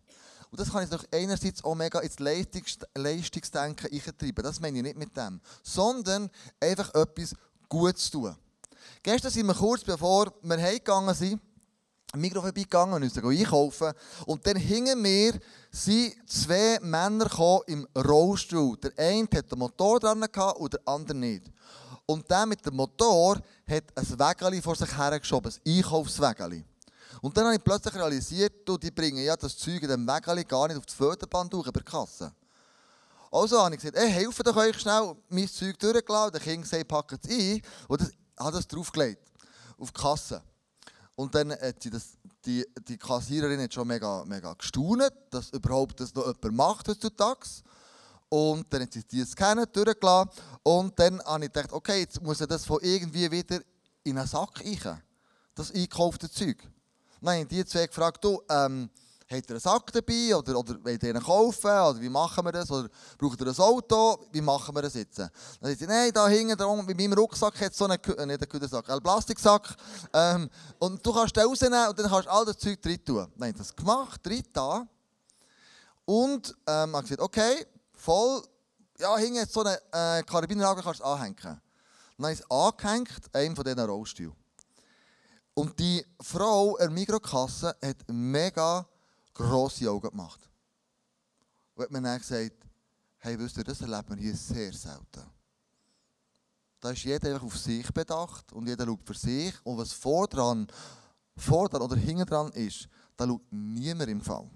Und 0.51 0.59
das 0.59 0.71
kann 0.71 0.83
ich 0.83 0.91
doch 0.91 1.05
einerseits 1.13 1.63
auch 1.63 1.75
mega 1.75 2.01
ins 2.01 2.19
Leistungsdenken 2.19 3.93
eintreiben. 3.93 4.43
Das 4.43 4.59
meine 4.59 4.79
ich 4.79 4.83
nicht 4.83 4.97
mit 4.97 5.17
dem. 5.17 5.41
Sondern 5.63 6.31
einfach 6.59 6.93
etwas 6.95 7.35
Gutes 7.69 8.11
tun. 8.11 8.37
Gestern 9.03 9.31
sind 9.31 9.47
wir 9.47 9.55
kurz 9.55 9.85
bevor 9.85 10.33
wir 10.43 10.59
heimgegangen 10.59 11.15
sind, 11.15 11.41
am 12.13 12.21
Mikro 12.21 12.41
vorbeigegangen 12.41 12.95
und 12.95 13.03
uns 13.05 13.17
einkaufen. 13.17 13.93
Und 14.27 14.47
dann 14.47 14.57
hingen 14.57 15.01
mir 15.01 15.39
sind 15.71 16.15
zwei 16.29 16.79
Männer 16.81 17.29
im 17.67 17.87
Rollstuhl. 17.97 18.77
Der 18.79 18.93
eine 18.97 19.23
hatte 19.25 19.43
den 19.45 19.59
Motor 19.59 20.01
dran 20.01 20.23
und 20.23 20.73
der 20.73 20.81
andere 20.87 21.17
nicht. 21.17 21.51
Und 22.07 22.29
der 22.29 22.47
mit 22.47 22.67
dem 22.67 22.75
Motor 22.75 23.41
hat 23.69 23.85
ein 23.95 24.19
Wägeli 24.19 24.61
vor 24.61 24.75
sich 24.75 24.97
hergeschoben, 24.97 25.53
ein 25.53 25.77
Einkaufswägeli. 25.77 26.65
Und 27.23 27.37
dann 27.37 27.45
habe 27.45 27.57
ich 27.57 27.63
plötzlich 27.63 27.95
realisiert, 27.95 28.67
du, 28.67 28.77
die 28.77 28.91
bringen 28.91 29.25
ja 29.25 29.37
das 29.37 29.57
Zeug 29.57 29.83
in 29.83 29.89
dem 29.89 30.07
Wägeli 30.07 30.45
gar 30.45 30.67
nicht 30.67 30.79
auf 30.79 30.87
die 30.87 30.95
Förderband 30.95 31.53
durch, 31.53 31.69
über 31.69 31.81
die 31.81 31.85
Kasse. 31.85 32.33
Also 33.31 33.61
habe 33.61 33.77
ich 33.77 33.81
gesagt, 33.81 33.97
hey, 33.97 34.11
helft 34.11 34.45
doch 34.45 34.57
euch 34.57 34.77
schnell, 34.81 35.15
mein 35.29 35.49
Zeug 35.49 35.79
durchgeladen. 35.79 36.33
Der 36.33 36.41
Kind 36.41 36.67
sagt, 36.67 36.89
packt 36.89 37.25
es 37.25 37.31
ein. 37.31 37.63
Und 37.87 38.01
das 38.01 38.11
hat 38.41 38.55
das 38.55 38.67
draufgelegt, 38.67 39.31
auf 39.79 39.93
die 39.93 40.01
Kasse. 40.01 40.43
Und 41.15 41.35
dann 41.35 41.53
hat 41.53 41.83
sie 41.83 41.91
das, 41.91 42.17
die, 42.45 42.65
die 42.89 42.97
Kassiererin 42.97 43.61
hat 43.61 43.75
schon 43.75 43.87
mega, 43.87 44.25
mega 44.25 44.55
gestaunt, 44.55 45.13
dass 45.31 45.51
überhaupt 45.51 46.01
das 46.01 46.15
noch 46.15 46.27
jemand 46.27 46.57
macht 46.57 46.89
heutzutage. 46.89 47.47
Und 48.31 48.73
dann 48.73 48.83
hat 48.83 48.93
sie 48.93 49.05
die 49.05 49.25
Scanner 49.25 49.67
durchgelassen. 49.67 50.31
Und 50.63 50.99
dann 50.99 51.21
habe 51.25 51.45
ich 51.45 51.53
gedacht, 51.53 51.73
okay, 51.73 52.01
jetzt 52.01 52.23
muss 52.23 52.41
ich 52.41 52.47
das 52.47 52.65
von 52.65 52.79
irgendwie 52.81 53.31
wieder 53.31 53.61
in 54.05 54.17
einen 54.17 54.27
Sack 54.27 54.61
rein. 54.65 55.03
Das 55.55 55.71
eingekaufte 55.73 56.31
Zeug. 56.31 56.57
Habe 57.23 57.41
ich 57.41 57.49
die 57.49 57.65
zwei 57.67 57.87
gefragt, 57.87 58.25
du, 58.25 58.41
ähm, 58.49 58.89
Habt 59.33 59.49
ihr 59.49 59.51
einen 59.51 59.61
Sack 59.61 59.93
dabei 59.93 60.35
oder, 60.35 60.59
oder 60.59 60.85
wollt 60.85 61.03
ihr 61.05 61.11
einen 61.11 61.23
kaufen? 61.23 61.71
Oder 61.71 62.01
wie 62.01 62.09
machen 62.09 62.45
wir 62.45 62.51
das? 62.51 62.69
Oder 62.69 62.89
braucht 63.17 63.41
ihr 63.41 63.47
ein 63.47 63.59
Auto? 63.59 64.19
Wie 64.33 64.41
machen 64.41 64.75
wir 64.75 64.83
das 64.83 64.95
jetzt? 64.95 65.21
Dann 65.21 65.31
sagt 65.61 65.79
sie, 65.79 65.87
nein, 65.87 66.11
da 66.13 66.27
hinten 66.27 66.57
dran, 66.57 66.85
bei 66.85 66.95
meinem 66.95 67.13
Rucksack 67.13 67.61
hat 67.61 67.73
so 67.73 67.85
einen, 67.85 68.03
äh, 68.03 68.27
nicht 68.27 68.41
einen 68.41 68.49
Küdersack, 68.49 68.91
einen 68.91 69.01
Plastiksack. 69.01 69.77
Ähm, 70.13 70.51
und 70.81 71.07
du 71.07 71.13
kannst 71.13 71.37
den 71.37 71.45
rausnehmen 71.45 71.89
und 71.91 71.99
dann 72.01 72.11
kannst 72.11 72.27
du 72.27 72.31
all 72.33 72.45
das 72.45 72.59
Zeug 72.59 72.83
drin 72.83 73.05
tun. 73.05 73.29
Ich 73.41 73.55
das 73.55 73.77
gemacht, 73.77 74.21
drin 74.27 74.43
da. 74.53 74.85
Und 76.07 76.53
ähm, 76.67 76.97
habe 76.97 77.03
gesagt, 77.03 77.21
okay, 77.21 77.65
voll, 77.93 78.43
ja, 78.99 79.17
hinten 79.17 79.43
hat 79.43 79.51
so 79.53 79.63
einen 79.63 79.77
äh, 79.93 80.25
Karabinerhaken, 80.25 80.83
kannst 80.83 81.01
du 81.01 81.05
anhängen. 81.05 81.37
Dann 81.37 81.61
habe 82.19 82.33
ich 82.33 82.41
es 82.41 82.51
angehängt, 82.51 83.33
einem 83.33 83.55
von 83.55 83.65
diesen 83.65 83.79
Rollstühlen. 83.79 84.35
Und 85.55 85.79
die 85.79 86.05
Frau 86.21 86.77
in 86.79 86.87
der 86.87 86.91
Mikrokasse 86.91 87.77
hat 87.81 87.97
mega 88.09 88.87
grosse 89.41 89.91
Augen 89.91 90.11
gemacht. 90.11 90.49
Und 91.75 91.85
hat 91.85 91.91
mir 91.91 92.03
dann 92.03 92.19
gesagt, 92.19 92.57
hey, 93.19 93.39
wisst 93.39 93.57
ihr, 93.57 93.65
das 93.65 93.81
erlebt 93.81 94.09
man 94.09 94.19
hier 94.19 94.35
sehr 94.35 94.73
selten. 94.73 95.25
Da 96.81 96.91
ist 96.91 97.05
jeder 97.05 97.29
einfach 97.29 97.45
auf 97.45 97.59
sich 97.59 97.91
bedacht 97.93 98.53
und 98.53 98.67
jeder 98.67 98.87
schaut 98.87 99.05
für 99.05 99.15
sich. 99.15 99.55
Und 99.65 99.77
was 99.77 99.93
vordran, 99.93 100.67
vordran 101.37 101.83
oder 101.83 101.97
hinten 101.97 102.25
dran 102.25 102.51
ist, 102.53 102.89
da 103.17 103.27
schaut 103.27 103.43
niemand 103.51 104.11
im 104.11 104.21
Fall. 104.21 104.49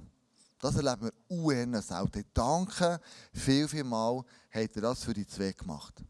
Das 0.58 0.76
erleben 0.76 1.02
wir 1.02 1.12
UN 1.28 1.82
selten. 1.82 2.24
Danke 2.32 2.98
viel, 3.32 3.68
viel 3.68 3.84
Mal, 3.84 4.24
habt 4.50 4.76
ihr 4.76 4.82
das 4.82 5.04
für 5.04 5.12
die 5.12 5.26
zwei 5.26 5.52
gemacht. 5.52 6.02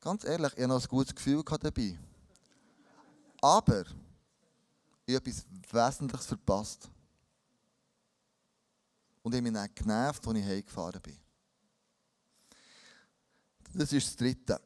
Ganz 0.00 0.22
ehrlich, 0.24 0.52
ich 0.52 0.62
habe 0.62 0.68
noch 0.68 0.80
ein 0.80 0.88
gutes 0.88 1.12
Gefühl 1.12 1.42
dabei. 1.42 1.98
Aber 3.40 3.84
ich 5.04 5.16
habe 5.16 5.30
etwas 5.30 5.44
Wesentliches 5.72 6.26
verpasst. 6.26 6.88
Und 9.26 9.34
ich 9.34 9.38
habe 9.38 9.50
mich 9.50 9.60
dann 9.60 9.74
genervt, 9.74 10.24
als 10.24 10.38
ich 10.38 10.44
heimgefahren 10.44 11.02
bin. 11.02 11.18
Das 13.74 13.92
ist 13.92 14.06
das 14.06 14.16
Dritte. 14.16 14.60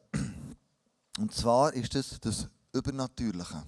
Und 1.16 1.32
zwar 1.32 1.72
ist 1.72 1.94
das 1.94 2.20
das 2.20 2.46
Übernatürliche. 2.70 3.66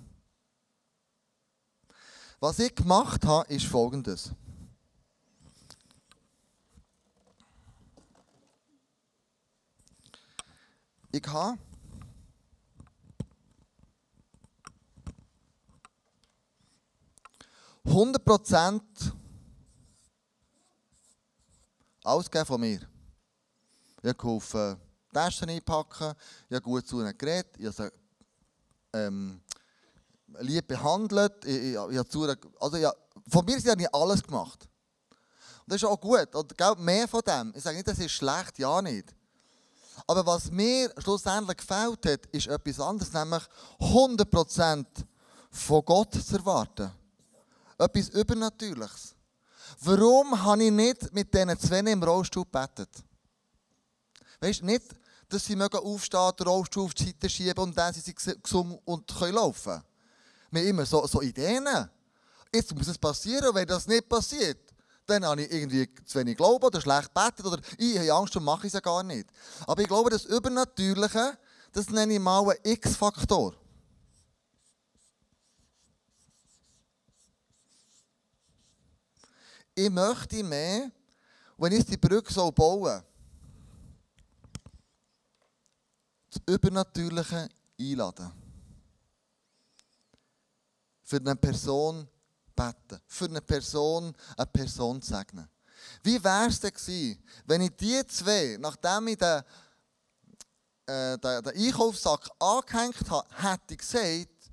Was 2.41 2.59
ich 2.59 2.75
gemacht 2.75 3.25
habe, 3.25 3.51
ist 3.51 3.65
folgendes. 3.65 4.33
Ich 11.11 11.27
habe 11.27 11.59
100% 22.03 22.05
ausgegeben 22.05 22.47
von 22.47 22.61
mir. 22.61 22.81
Ich 24.03 24.09
habe 24.09 24.15
geholfen, 24.15 24.81
Taschen 25.13 25.49
einpacken, 25.49 26.15
ich 26.49 26.55
habe 26.55 26.63
gut 26.63 26.87
zu 26.87 27.01
ihnen 27.01 27.17
geredet, 27.17 27.55
ich 27.59 27.67
habe 27.67 27.73
sie 28.93 28.99
ähm, 28.99 29.41
lieb 30.41 30.67
behandelt, 30.67 31.45
ich, 31.45 31.57
ich, 31.57 31.73
ich 31.73 31.77
habe 31.77 32.09
zu 32.09 32.25
ihnen, 32.25 32.37
also 32.61 32.77
ich, 32.77 32.87
von 33.29 33.45
mir 33.45 33.59
habe 33.59 33.83
ich 33.83 33.95
alles 33.95 34.23
gemacht. 34.23 34.69
Und 35.61 35.73
das 35.73 35.77
ist 35.77 35.85
auch 35.85 36.01
gut, 36.01 36.35
und 36.35 36.81
mehr 36.81 37.07
von 37.07 37.21
dem. 37.21 37.53
Ich 37.55 37.63
sage 37.63 37.77
nicht, 37.77 37.89
das 37.89 37.99
ist 37.99 38.13
schlecht, 38.13 38.59
ja 38.59 38.83
nicht. 38.83 39.15
Aber 40.07 40.27
was 40.27 40.51
mir 40.51 40.93
schlussendlich 40.99 41.59
gefällt 41.59 42.07
hat, 42.07 42.27
ist 42.27 42.49
etwas 42.49 42.81
anderes, 42.81 43.13
nämlich 43.13 43.43
100% 43.79 44.87
von 45.51 45.85
Gott 45.85 46.15
zu 46.15 46.37
erwarten. 46.37 46.91
Etwas 47.79 48.09
Übernatürliches. 48.09 49.15
Warum 49.81 50.43
habe 50.43 50.65
ich 50.65 50.71
nicht 50.71 51.13
mit 51.13 51.33
diesen 51.33 51.59
zwei 51.59 51.79
im 51.79 52.03
Rollstuhl 52.03 52.45
gebetet? 52.45 52.91
Weißt 54.41 54.61
du, 54.61 54.67
nicht, 54.67 54.85
dass 55.29 55.45
sie 55.45 55.61
aufstehen, 55.61 56.33
den 56.39 56.47
Rollstuhl 56.47 56.85
auf 56.85 56.95
die 56.95 57.07
Seite 57.07 57.31
schieben 57.31 57.65
und 57.65 57.77
dann 57.77 57.95
sind 57.95 58.05
sie 58.05 58.15
gesund 58.15 58.79
und 58.85 59.07
können 59.19 59.35
laufen. 59.35 59.83
Wir 60.51 60.61
haben 60.61 60.69
immer 60.69 60.87
so, 60.87 61.07
so 61.07 61.23
Ideen. 61.23 61.67
Jetzt 62.55 62.75
muss 62.75 62.89
es 62.89 62.99
passieren, 62.99 63.49
und 63.49 63.55
wenn 63.55 63.67
das 63.67 63.87
nicht 63.87 64.09
passiert, 64.09 64.59
dann 65.07 65.25
habe 65.25 65.43
ich 65.43 65.53
irgendwie 65.53 65.89
zu 66.05 66.19
wenig 66.19 66.37
Glauben 66.37 66.65
oder 66.65 66.81
schlecht 66.81 67.13
betet 67.15 67.47
oder 67.47 67.59
ich 67.79 67.99
habe 67.99 68.13
Angst 68.13 68.37
und 68.37 68.45
mache 68.45 68.67
es 68.67 68.75
ja 68.75 68.81
gar 68.81 69.03
nicht. 69.03 69.29
Aber 69.67 69.81
ich 69.81 69.89
glaube, 69.89 70.11
das 70.11 70.27
Übernatürliche, 70.27 71.39
das 71.73 71.89
nenne 71.89 72.15
ich 72.15 72.21
mal 72.21 72.43
einen 72.43 72.59
X-Faktor. 72.63 73.55
Ich 79.75 79.91
möchte 79.91 80.43
mehr, 80.43 80.91
wenn 81.57 81.73
ich 81.73 81.87
die 81.87 81.97
Brücke 81.97 82.53
bauen 82.53 83.03
das 86.33 86.43
Übernatürliche 86.47 87.49
einladen. 87.79 88.33
Für 91.03 91.17
eine 91.17 91.37
Person 91.37 92.09
beten. 92.55 93.01
Für 93.07 93.27
eine 93.27 93.43
Person 93.43 94.15
eine 94.37 94.47
Person 94.47 95.01
segnen. 95.03 95.49
Wie 96.03 96.23
wäre 96.23 96.47
es 96.47 96.61
denn 96.61 96.73
gewesen, 96.73 97.23
wenn 97.45 97.61
ich 97.63 97.77
die 97.77 98.07
zwei, 98.07 98.57
nachdem 98.59 99.09
ich 99.09 99.19
den, 99.19 99.43
äh, 100.87 101.19
den, 101.19 101.43
den 101.43 101.67
Einkaufssack 101.67 102.31
angehängt 102.39 103.11
habe, 103.11 103.29
hätte 103.37 103.77
gesagt, 103.77 104.53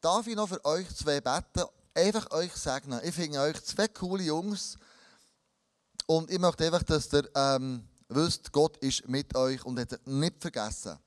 darf 0.00 0.26
ich 0.26 0.36
noch 0.36 0.48
für 0.48 0.64
euch 0.64 0.88
zwei 0.94 1.20
beten, 1.20 1.68
einfach 1.94 2.30
euch 2.32 2.52
segnen. 2.54 3.00
Ich 3.04 3.14
finde 3.14 3.40
euch 3.40 3.62
zwei 3.64 3.88
coole 3.88 4.24
Jungs 4.24 4.76
und 6.06 6.30
ich 6.30 6.38
möchte 6.38 6.66
einfach, 6.66 6.82
dass 6.82 7.12
ihr 7.12 7.30
ähm, 7.34 7.88
wisst, 8.08 8.52
Gott 8.52 8.76
ist 8.78 9.08
mit 9.08 9.34
euch 9.36 9.64
und 9.64 9.78
hat 9.78 10.06
nicht 10.06 10.40
vergessen. 10.40 10.98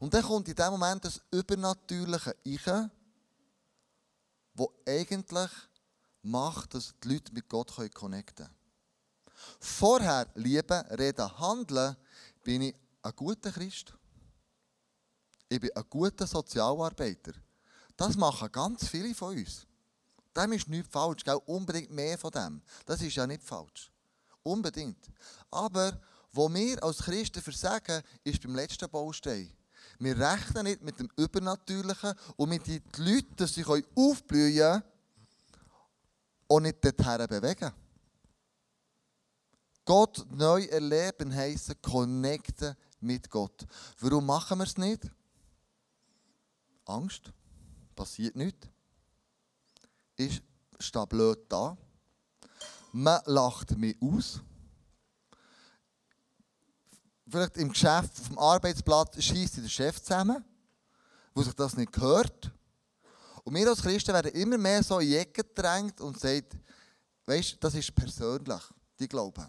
Und 0.00 0.14
dann 0.14 0.22
kommt 0.22 0.48
in 0.48 0.54
dem 0.54 0.70
Moment 0.70 1.04
das 1.04 1.20
Übernatürliche 1.30 2.36
rein, 2.66 2.90
wo 4.54 4.72
eigentlich 4.86 5.50
macht, 6.22 6.74
dass 6.74 6.94
die 7.02 7.08
Leute 7.08 7.32
mit 7.32 7.48
Gott 7.48 7.74
connecten 7.94 8.46
können. 8.46 8.56
Vorher 9.60 10.26
lieben, 10.34 10.80
reden, 10.92 11.38
handeln, 11.38 11.96
bin 12.42 12.62
ich 12.62 12.74
ein 13.02 13.12
guter 13.14 13.52
Christ. 13.52 13.92
Ich 15.48 15.60
bin 15.60 15.70
ein 15.74 15.84
guter 15.88 16.26
Sozialarbeiter. 16.26 17.32
Das 17.96 18.16
machen 18.16 18.50
ganz 18.50 18.88
viele 18.88 19.14
von 19.14 19.36
uns. 19.36 19.66
Dem 20.36 20.52
ist 20.52 20.68
nichts 20.68 20.90
falsch, 20.90 21.24
gell? 21.24 21.38
unbedingt 21.46 21.90
mehr 21.90 22.18
von 22.18 22.30
dem. 22.30 22.62
Das 22.86 23.00
ist 23.00 23.14
ja 23.14 23.26
nicht 23.26 23.42
falsch. 23.42 23.90
Unbedingt. 24.42 25.10
Aber 25.50 25.98
wo 26.32 26.52
wir 26.52 26.82
als 26.82 26.98
Christen 26.98 27.40
versagen, 27.40 28.02
ist 28.24 28.42
beim 28.42 28.56
letzten 28.56 28.90
Baustein. 28.90 29.52
Wir 29.98 30.18
rechnen 30.18 30.64
nicht 30.64 30.82
mit 30.82 30.98
dem 30.98 31.08
Übernatürlichen 31.16 32.14
und 32.36 32.48
mit 32.48 32.66
den 32.66 32.82
Leuten, 32.96 33.36
dass 33.36 33.54
sie 33.54 33.64
aufblühen 33.94 34.82
und 36.48 36.62
nicht 36.64 36.84
dorthin 36.84 37.26
bewegen. 37.28 37.72
Gott 39.84 40.26
neu 40.30 40.64
erleben 40.64 41.34
heisst 41.34 41.80
connecten 41.82 42.74
mit 43.00 43.30
Gott. 43.30 43.66
Warum 44.00 44.26
machen 44.26 44.58
wir 44.58 44.64
es 44.64 44.76
nicht? 44.76 45.10
Angst. 46.86 47.32
Passiert 47.94 48.34
nichts. 48.34 48.66
Ich 50.16 50.42
stehe 50.78 51.06
blöd 51.06 51.38
da. 51.48 51.76
Man 52.92 53.20
lacht 53.26 53.76
mich 53.76 53.96
aus 54.00 54.40
vielleicht 57.34 57.56
im 57.56 57.70
Geschäft, 57.70 58.20
auf 58.20 58.28
dem 58.28 58.38
Arbeitsplatz, 58.38 59.22
schießt 59.22 59.56
der 59.56 59.68
Chef 59.68 60.00
zusammen, 60.00 60.44
wo 61.34 61.42
sich 61.42 61.54
das 61.54 61.76
nicht 61.76 61.92
gehört. 61.92 62.52
Und 63.42 63.54
wir 63.54 63.68
als 63.68 63.82
Christen 63.82 64.14
werden 64.14 64.32
immer 64.32 64.56
mehr 64.56 64.82
so 64.82 65.00
in 65.00 65.12
Ecke 65.14 65.42
gedrängt 65.42 66.00
und 66.00 66.18
sagt, 66.18 66.56
weißt, 67.26 67.56
das 67.60 67.74
ist 67.74 67.94
persönlich, 67.94 68.62
die 68.98 69.08
Glauben. 69.08 69.46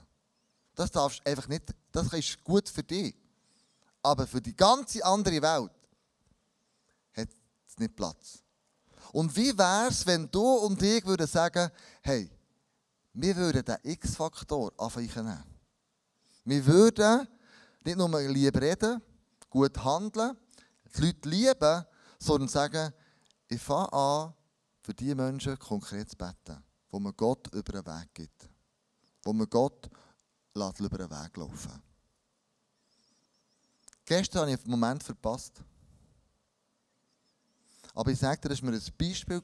Das 0.73 0.91
darfst 0.91 1.25
einfach 1.25 1.47
nicht, 1.47 1.73
das 1.91 2.11
ist 2.11 2.43
gut 2.43 2.67
für 2.67 2.83
dich. 2.83 3.15
Aber 4.01 4.27
für 4.27 4.41
die 4.41 4.55
ganze 4.55 5.03
andere 5.05 5.41
Welt 5.41 5.71
hat 7.15 7.29
es 7.67 7.77
nicht 7.77 7.95
Platz. 7.95 8.43
Und 9.15 9.33
wie 9.37 9.57
wäre 9.57 9.87
es, 9.87 10.05
wenn 10.05 10.29
du 10.29 10.41
und 10.41 10.81
ich 10.81 11.05
würden 11.05 11.25
sagen, 11.25 11.71
hey, 12.01 12.29
wir 13.13 13.33
würden 13.37 13.63
den 13.63 13.77
X-Faktor 13.83 14.73
anfangen. 14.77 15.41
Wir 16.43 16.65
würden 16.65 17.25
nicht 17.85 17.97
nur 17.97 18.19
lieb 18.19 18.59
reden, 18.59 19.01
gut 19.49 19.81
handeln, 19.81 20.35
die 20.97 21.01
Leute 21.01 21.29
lieben, 21.29 21.85
sondern 22.19 22.49
sagen, 22.49 22.93
ich 23.47 23.61
fange 23.61 23.93
an, 23.93 24.33
für 24.81 24.93
diese 24.93 25.15
Menschen 25.15 25.57
konkret 25.59 26.09
zu 26.09 26.17
beten, 26.17 26.61
wo 26.91 26.99
man 26.99 27.13
Gott 27.15 27.47
über 27.53 27.71
den 27.71 27.85
Weg 27.85 28.13
gibt. 28.13 28.49
Wo 29.23 29.31
man 29.31 29.49
Gott 29.49 29.89
lässt 30.53 30.81
über 30.81 30.97
den 30.97 31.09
Weg 31.09 31.37
laufen. 31.37 31.81
Gestern 34.03 34.41
habe 34.41 34.51
ich 34.51 34.59
einen 34.59 34.71
Moment 34.71 35.01
verpasst. 35.01 35.63
Aber 37.95 38.11
ich 38.11 38.19
sage 38.19 38.41
dir, 38.41 38.49
das 38.49 38.61
war 38.61 38.69
mir 38.71 38.77
ein 38.77 38.83
Beispiel, 38.97 39.41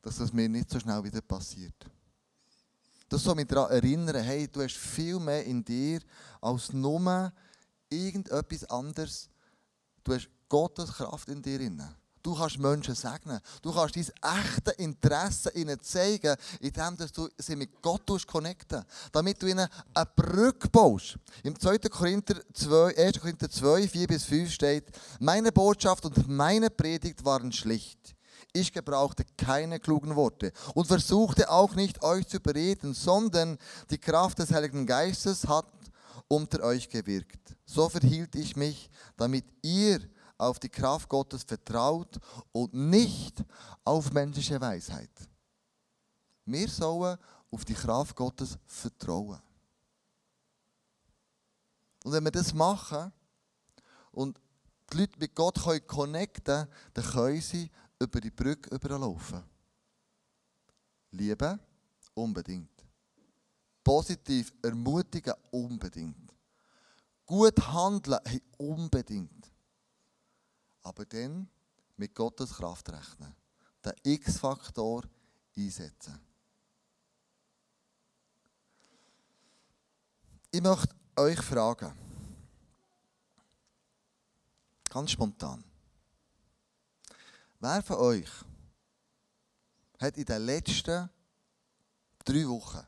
dass 0.00 0.16
das 0.16 0.32
mir 0.32 0.48
nicht 0.48 0.70
so 0.70 0.80
schnell 0.80 1.04
wieder 1.04 1.20
passiert. 1.20 1.74
Das 3.10 3.22
soll 3.22 3.34
mich 3.34 3.46
daran 3.46 3.70
erinnern, 3.70 4.22
hey, 4.22 4.48
du 4.48 4.62
hast 4.62 4.76
viel 4.76 5.18
mehr 5.20 5.44
in 5.44 5.62
dir 5.62 6.00
als 6.40 6.72
nur 6.72 7.32
irgendetwas 7.90 8.64
anderes. 8.64 9.28
Du 10.02 10.14
hast 10.14 10.28
Gottes 10.48 10.92
Kraft 10.92 11.28
in 11.28 11.42
dir. 11.42 11.70
Du 12.28 12.34
kannst 12.34 12.58
Menschen 12.58 12.94
segnen. 12.94 13.40
Du 13.62 13.72
kannst 13.72 13.96
dein 13.96 14.04
echtes 14.04 14.74
Interesse 14.76 15.50
ihnen 15.54 15.80
zeigen, 15.80 16.36
indem 16.60 16.94
du 17.14 17.26
sie 17.38 17.56
mit 17.56 17.80
Gott 17.80 18.02
connecten 18.26 18.84
Damit 19.12 19.40
du 19.40 19.46
ihnen 19.46 19.66
eine 19.94 20.06
Brücke 20.14 20.68
baust. 20.68 21.16
Im 21.42 21.58
2. 21.58 21.78
Korinther 21.88 22.34
2, 22.52 22.98
1. 22.98 23.20
Korinther 23.20 23.48
2, 23.48 23.88
4 23.88 24.06
bis 24.06 24.24
5 24.24 24.52
steht, 24.52 24.84
meine 25.20 25.52
Botschaft 25.52 26.04
und 26.04 26.28
meine 26.28 26.68
Predigt 26.68 27.24
waren 27.24 27.50
schlicht. 27.50 28.14
Ich 28.52 28.74
gebrauchte 28.74 29.24
keine 29.38 29.80
klugen 29.80 30.14
Worte 30.14 30.52
und 30.74 30.86
versuchte 30.86 31.50
auch 31.50 31.74
nicht 31.76 32.02
euch 32.02 32.28
zu 32.28 32.40
bereden, 32.40 32.92
sondern 32.92 33.56
die 33.88 33.96
Kraft 33.96 34.38
des 34.38 34.52
Heiligen 34.52 34.84
Geistes 34.84 35.48
hat 35.48 35.64
unter 36.28 36.62
euch 36.62 36.90
gewirkt. 36.90 37.56
So 37.64 37.88
verhielt 37.88 38.34
ich 38.34 38.54
mich, 38.54 38.90
damit 39.16 39.46
ihr 39.62 40.00
auf 40.38 40.58
die 40.58 40.68
Kraft 40.68 41.08
Gottes 41.08 41.42
vertraut 41.42 42.18
und 42.52 42.72
nicht 42.72 43.44
auf 43.84 44.12
menschliche 44.12 44.60
Weisheit. 44.60 45.10
Wir 46.44 46.68
sollen 46.68 47.18
auf 47.50 47.64
die 47.64 47.74
Kraft 47.74 48.16
Gottes 48.16 48.56
vertrauen. 48.66 49.40
Und 52.04 52.12
wenn 52.12 52.24
wir 52.24 52.30
das 52.30 52.54
machen 52.54 53.12
und 54.12 54.40
die 54.92 54.98
Leute 54.98 55.18
mit 55.18 55.34
Gott 55.34 55.62
können 55.62 55.86
connecten 55.86 56.66
dann 56.94 57.04
können 57.04 57.40
sie 57.40 57.70
über 57.98 58.20
die 58.20 58.30
Brücke 58.30 58.74
überlaufen. 58.74 59.42
Liebe? 61.10 61.58
Unbedingt. 62.14 62.70
Positiv 63.82 64.52
ermutigen? 64.62 65.34
Unbedingt. 65.50 66.34
Gut 67.26 67.58
handeln, 67.68 68.18
hey, 68.24 68.42
unbedingt. 68.56 69.47
Aber 70.88 71.04
dann 71.04 71.46
mit 71.98 72.14
Gottes 72.14 72.54
Kraft 72.54 72.88
rechnen. 72.88 73.36
Den 73.84 73.92
X-Faktor 74.04 75.04
einsetzen. 75.54 76.18
Ich 80.50 80.62
möchte 80.62 80.94
euch 81.16 81.38
fragen, 81.42 81.92
ganz 84.88 85.10
spontan, 85.10 85.62
wer 87.60 87.82
von 87.82 87.96
euch 87.96 88.30
hat 90.00 90.16
in 90.16 90.24
den 90.24 90.42
letzten 90.46 91.10
drei 92.24 92.48
Wochen 92.48 92.86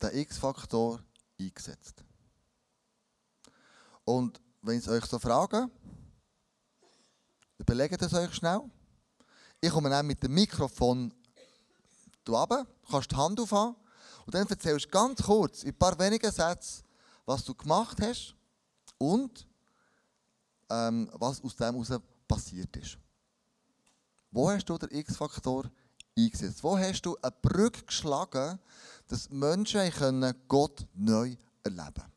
den 0.00 0.18
X-Faktor 0.18 1.02
eingesetzt. 1.40 2.04
Und 4.04 4.40
wenn 4.62 4.78
ich 4.78 4.86
es 4.86 4.88
euch 4.88 5.04
so 5.04 5.18
frage, 5.18 5.68
überlegt 7.58 8.00
es 8.00 8.14
euch 8.14 8.32
schnell. 8.34 8.60
Ich 9.60 9.70
komme 9.70 9.90
dann 9.90 10.06
mit 10.06 10.22
dem 10.22 10.32
Mikrofon 10.32 11.12
runter, 12.28 12.66
kannst 12.88 13.10
die 13.10 13.16
Hand 13.16 13.40
aufhaben 13.40 13.76
und 14.24 14.34
dann 14.34 14.46
erzählst 14.46 14.86
du 14.86 14.90
ganz 14.90 15.22
kurz, 15.22 15.64
in 15.64 15.70
ein 15.70 15.78
paar 15.78 15.98
wenigen 15.98 16.30
Sätzen, 16.30 16.84
was 17.26 17.44
du 17.44 17.54
gemacht 17.54 17.98
hast 18.00 18.34
und 18.98 19.46
ähm, 20.70 21.10
was 21.14 21.42
aus 21.42 21.56
dem 21.56 21.74
heraus 21.74 22.00
passiert 22.26 22.76
ist. 22.76 22.98
Wo 24.30 24.48
hast 24.50 24.64
du 24.64 24.78
den 24.78 24.90
X-Faktor 24.90 25.70
eingesetzt? 26.16 26.62
Wo 26.62 26.78
hast 26.78 27.02
du 27.02 27.16
eine 27.20 27.34
Brücke 27.42 27.84
geschlagen, 27.84 28.58
dass 29.08 29.28
Menschen 29.28 30.34
Gott 30.48 30.86
neu 30.94 31.36
erleben 31.64 31.94
können? 31.94 32.12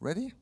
Ready? 0.00 0.34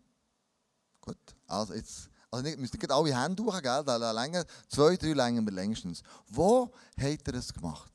Gut. 1.08 1.16
Also 1.46 1.72
jetzt, 1.72 2.10
also 2.30 2.44
nicht, 2.44 2.58
müsst 2.58 2.74
ihr 2.74 2.90
alle 2.90 3.18
Hände 3.18 3.42
durch, 3.42 3.62
gell? 3.62 3.82
Da 3.82 4.44
zwei, 4.68 4.96
drei 4.96 5.14
länger 5.14 5.42
wir 5.42 5.52
längstens. 5.52 6.02
Wo 6.28 6.70
hat 7.00 7.26
er 7.28 7.34
es 7.34 7.52
gemacht? 7.52 7.90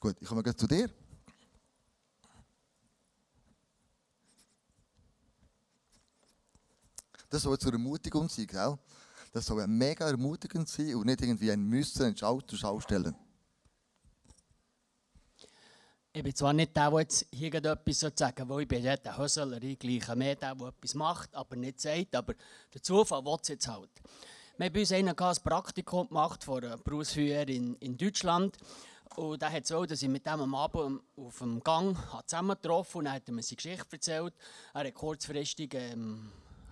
Gut, 0.00 0.16
ich 0.18 0.26
komme 0.26 0.56
zu 0.56 0.66
dir. 0.66 0.88
Das 7.28 7.42
soll 7.42 7.58
zur 7.58 7.72
Ermutigung 7.72 8.30
sein, 8.30 8.46
gell? 8.46 8.78
Das 9.32 9.44
soll 9.44 9.66
mega 9.66 10.06
ermutigend 10.06 10.68
sein 10.70 10.94
und 10.94 11.06
nicht 11.06 11.20
irgendwie 11.20 11.52
ein 11.52 11.62
Müssen 11.62 12.06
ins 12.06 12.22
Auto 12.22 12.80
stellen. 12.80 13.14
Ich 16.14 16.22
bin 16.22 16.34
zwar 16.34 16.52
nicht 16.52 16.76
der, 16.76 16.90
der 16.90 17.00
jetzt 17.00 17.26
hier 17.32 17.54
etwas 17.54 18.00
sagen 18.00 18.34
soll, 18.36 18.48
weil 18.50 18.62
ich 18.62 18.68
bin 18.68 18.82
nicht 18.82 19.02
der 19.02 19.16
Hösler, 19.16 19.62
ich 19.62 19.78
gleiche 19.78 20.14
mehr 20.14 20.36
der, 20.36 20.54
der 20.54 20.68
etwas 20.68 20.94
macht, 20.94 21.34
aber 21.34 21.56
nicht 21.56 21.80
sagt, 21.80 22.14
aber 22.14 22.34
der 22.74 22.82
Zufall 22.82 23.24
will 23.24 23.38
es 23.40 23.48
jetzt 23.48 23.66
halt. 23.66 23.88
Wir 24.58 24.66
haben 24.66 24.74
bei 24.74 24.80
uns 24.80 24.92
ein 24.92 25.42
Praktikum 25.42 26.08
gemacht 26.08 26.44
von 26.44 26.62
einem 26.62 26.82
Berufsführer 26.82 27.48
in, 27.48 27.76
in 27.76 27.96
Deutschland 27.96 28.58
und 29.16 29.40
der 29.40 29.52
hat 29.52 29.66
so, 29.66 29.86
dass 29.86 30.02
ich 30.02 30.08
mit 30.10 30.26
dem 30.26 30.42
am 30.42 30.54
Abend 30.54 31.00
auf 31.16 31.38
dem 31.38 31.60
Gang 31.60 31.96
zusammengetroffen 32.26 32.98
und 32.98 33.04
dann 33.06 33.14
hat 33.14 33.28
er 33.28 33.32
mir 33.32 33.42
seine 33.42 33.56
Geschichte 33.56 33.92
erzählt. 33.92 34.34
Er 34.74 34.84
hat 34.84 34.94
kurzfristig 34.94 35.72
ähm, 35.72 36.30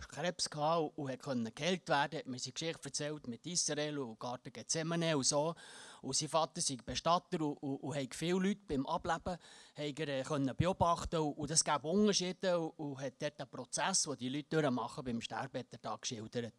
Krebs 0.08 0.50
gehabt 0.50 0.92
und 0.98 1.18
konnte 1.22 1.50
geheilt 1.52 1.88
werden. 1.88 2.12
Er 2.12 2.18
hat 2.18 2.26
mir 2.26 2.38
seine 2.38 2.52
Geschichte 2.52 2.84
erzählt 2.84 3.26
mit 3.26 3.46
Israel 3.46 4.00
und 4.00 4.20
Garten 4.20 4.52
Gethsemane 4.52 5.16
und 5.16 5.24
so. 5.24 5.54
Und 6.02 6.16
sein 6.16 6.28
Vater 6.28 6.60
war 6.60 6.76
Bestatter 6.84 7.40
und, 7.40 7.56
und, 7.62 7.76
und 7.76 7.96
hat 7.96 8.14
viele 8.14 8.38
Leute 8.38 8.60
beim 8.66 8.86
Ableben 8.86 9.36
er, 9.74 10.24
können 10.24 10.54
beobachten 10.56 11.16
und, 11.16 11.32
und 11.32 11.50
das 11.50 11.64
gab 11.64 11.84
Unterschiede 11.84 12.58
und, 12.58 12.70
und 12.78 13.00
hat 13.00 13.14
dort 13.20 13.38
den 13.38 13.48
Prozess, 13.48 14.02
den 14.02 14.16
die 14.16 14.28
Leute 14.28 14.48
durchmachen, 14.48 15.04
beim 15.04 15.20
Sterben 15.20 15.64
geschildert. 16.00 16.54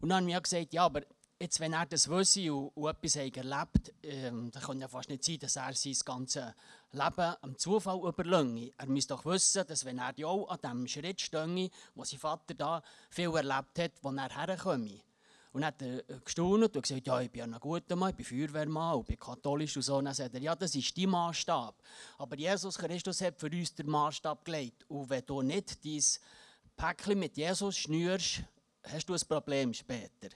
Und 0.00 0.08
dann 0.08 0.24
habe 0.24 0.32
ich 0.32 0.42
gesagt, 0.42 0.72
ja, 0.72 0.84
aber 0.84 1.02
jetzt, 1.40 1.58
wenn 1.60 1.72
er 1.72 1.86
das 1.86 2.08
wüsste 2.08 2.52
und, 2.52 2.68
und 2.76 2.90
etwas 2.90 3.16
erlebt 3.16 3.92
ähm, 4.02 4.50
dann 4.50 4.62
kann 4.62 4.80
ja 4.80 4.88
fast 4.88 5.08
nicht 5.08 5.24
sein, 5.24 5.38
dass 5.38 5.56
er 5.56 5.74
sein 5.74 5.96
ganzes 6.04 6.44
Leben 6.92 7.34
am 7.40 7.56
Zufall 7.56 7.98
überlänge. 7.98 8.72
Er 8.76 8.86
müsste 8.86 9.14
doch 9.14 9.24
wissen, 9.24 9.66
dass 9.66 9.84
wenn 9.84 9.98
er 9.98 10.12
ja 10.16 10.26
auch 10.26 10.48
an 10.48 10.58
dem 10.62 10.86
Schritt 10.86 11.20
stehe, 11.20 11.70
wo 11.94 12.04
sein 12.04 12.18
Vater 12.18 12.54
da 12.54 12.82
viel 13.10 13.34
erlebt 13.34 13.78
hat, 13.78 13.92
wo 14.02 14.10
er 14.10 14.28
herkomme. 14.28 15.00
Und 15.52 15.62
dann 15.62 15.68
hat 15.68 15.82
er 15.82 15.98
äh, 16.08 16.20
gestaunt 16.24 16.76
und 16.76 16.82
gesagt, 16.82 17.06
ja, 17.06 17.20
ich 17.20 17.30
bin 17.30 17.42
ein 17.42 17.58
guter 17.58 17.96
Mann, 17.96 18.10
ich 18.10 18.16
bin 18.16 18.24
Feuerwehrmann 18.24 18.96
und 18.96 19.06
bin 19.06 19.18
katholisch 19.18 19.76
und 19.76 19.82
so. 19.82 19.96
Und 19.96 20.04
dann 20.04 20.14
sagt 20.14 20.34
er, 20.34 20.40
ja, 20.40 20.54
das 20.54 20.74
ist 20.74 20.96
dein 20.96 21.10
Maßstab. 21.10 21.74
Aber 22.18 22.36
Jesus 22.36 22.78
Christus 22.78 23.20
hat 23.20 23.38
für 23.38 23.50
uns 23.50 23.74
den 23.74 23.88
Maßstab 23.88 24.44
gelegt. 24.44 24.84
Und 24.88 25.10
wenn 25.10 25.26
du 25.26 25.42
nicht 25.42 25.84
dein 25.84 26.02
Päckchen 26.76 27.18
mit 27.18 27.36
Jesus 27.36 27.76
schnürst, 27.76 28.42
hast 28.84 29.08
du 29.08 29.14
ein 29.14 29.20
Problem 29.28 29.74
später. 29.74 30.28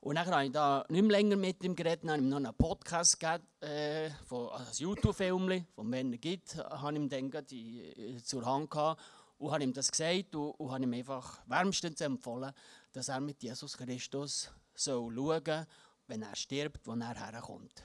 Und 0.00 0.14
dann 0.14 0.26
habe 0.26 0.44
ich 0.44 0.52
da 0.52 0.84
nicht 0.88 1.02
mehr 1.02 1.16
länger 1.16 1.34
mit 1.34 1.64
ihm 1.64 1.74
geredet, 1.74 2.04
dann 2.04 2.10
habe 2.12 2.20
ich 2.20 2.26
ihm 2.26 2.28
noch 2.28 2.36
einen 2.36 2.54
Podcast 2.54 3.18
gegeben, 3.18 3.44
äh, 3.60 4.10
von, 4.24 4.50
also 4.50 4.70
ein 4.70 4.76
YouTube-Film, 4.78 5.66
von 5.74 5.90
Werner 5.90 6.16
Gitt, 6.18 6.56
habe 6.56 6.92
ich 6.92 6.98
ihm 7.00 7.08
dann 7.08 7.46
die, 7.46 7.80
äh, 7.80 8.22
zur 8.22 8.46
Hand 8.46 8.70
gehabt 8.70 9.02
und 9.38 9.50
habe 9.50 9.64
ihm 9.64 9.72
das 9.72 9.90
gesagt 9.90 10.36
und, 10.36 10.50
und 10.52 10.70
habe 10.70 10.84
ihm 10.84 10.92
einfach 10.92 11.40
wärmstens 11.46 12.00
empfohlen, 12.00 12.52
dass 12.96 13.08
er 13.08 13.20
mit 13.20 13.42
Jesus 13.42 13.76
Christus 13.76 14.50
soll 14.74 15.14
schauen 15.14 15.66
wenn 16.06 16.22
er 16.22 16.34
stirbt, 16.34 16.86
wo 16.86 16.94
er 16.94 17.14
herkommt. 17.14 17.82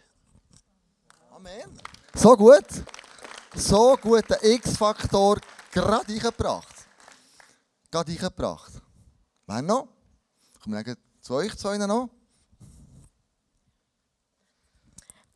Amen. 1.32 1.82
So 2.14 2.38
gut. 2.38 2.66
So 3.54 3.98
gut 3.98 4.30
der 4.30 4.42
X-Faktor 4.42 5.42
gerade 5.70 6.14
eingebracht. 6.14 6.88
Gerade 7.92 8.12
eingebracht. 8.14 8.72
Wer 9.48 9.62
noch? 9.62 9.90
Kommen 10.64 10.86
wir 10.86 10.96
zu 11.20 11.34
euch 11.34 11.58
zwei 11.58 11.78
noch. 11.78 12.10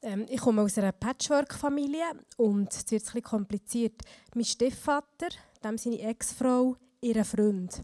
Ähm, 0.02 0.26
ich 0.30 0.40
komme 0.40 0.62
aus 0.62 0.78
einer 0.78 0.94
Patchwork-Familie 0.94 2.14
und 2.38 2.72
es 2.72 2.90
wird 2.90 3.02
ein 3.02 3.06
bisschen 3.06 3.24
kompliziert. 3.24 4.02
Mein 4.36 4.46
Stiefvater, 4.46 5.30
dem 5.62 5.78
seine 5.78 6.00
Ex-Frau, 6.00 6.78
ihr 7.02 7.26
Freund. 7.26 7.82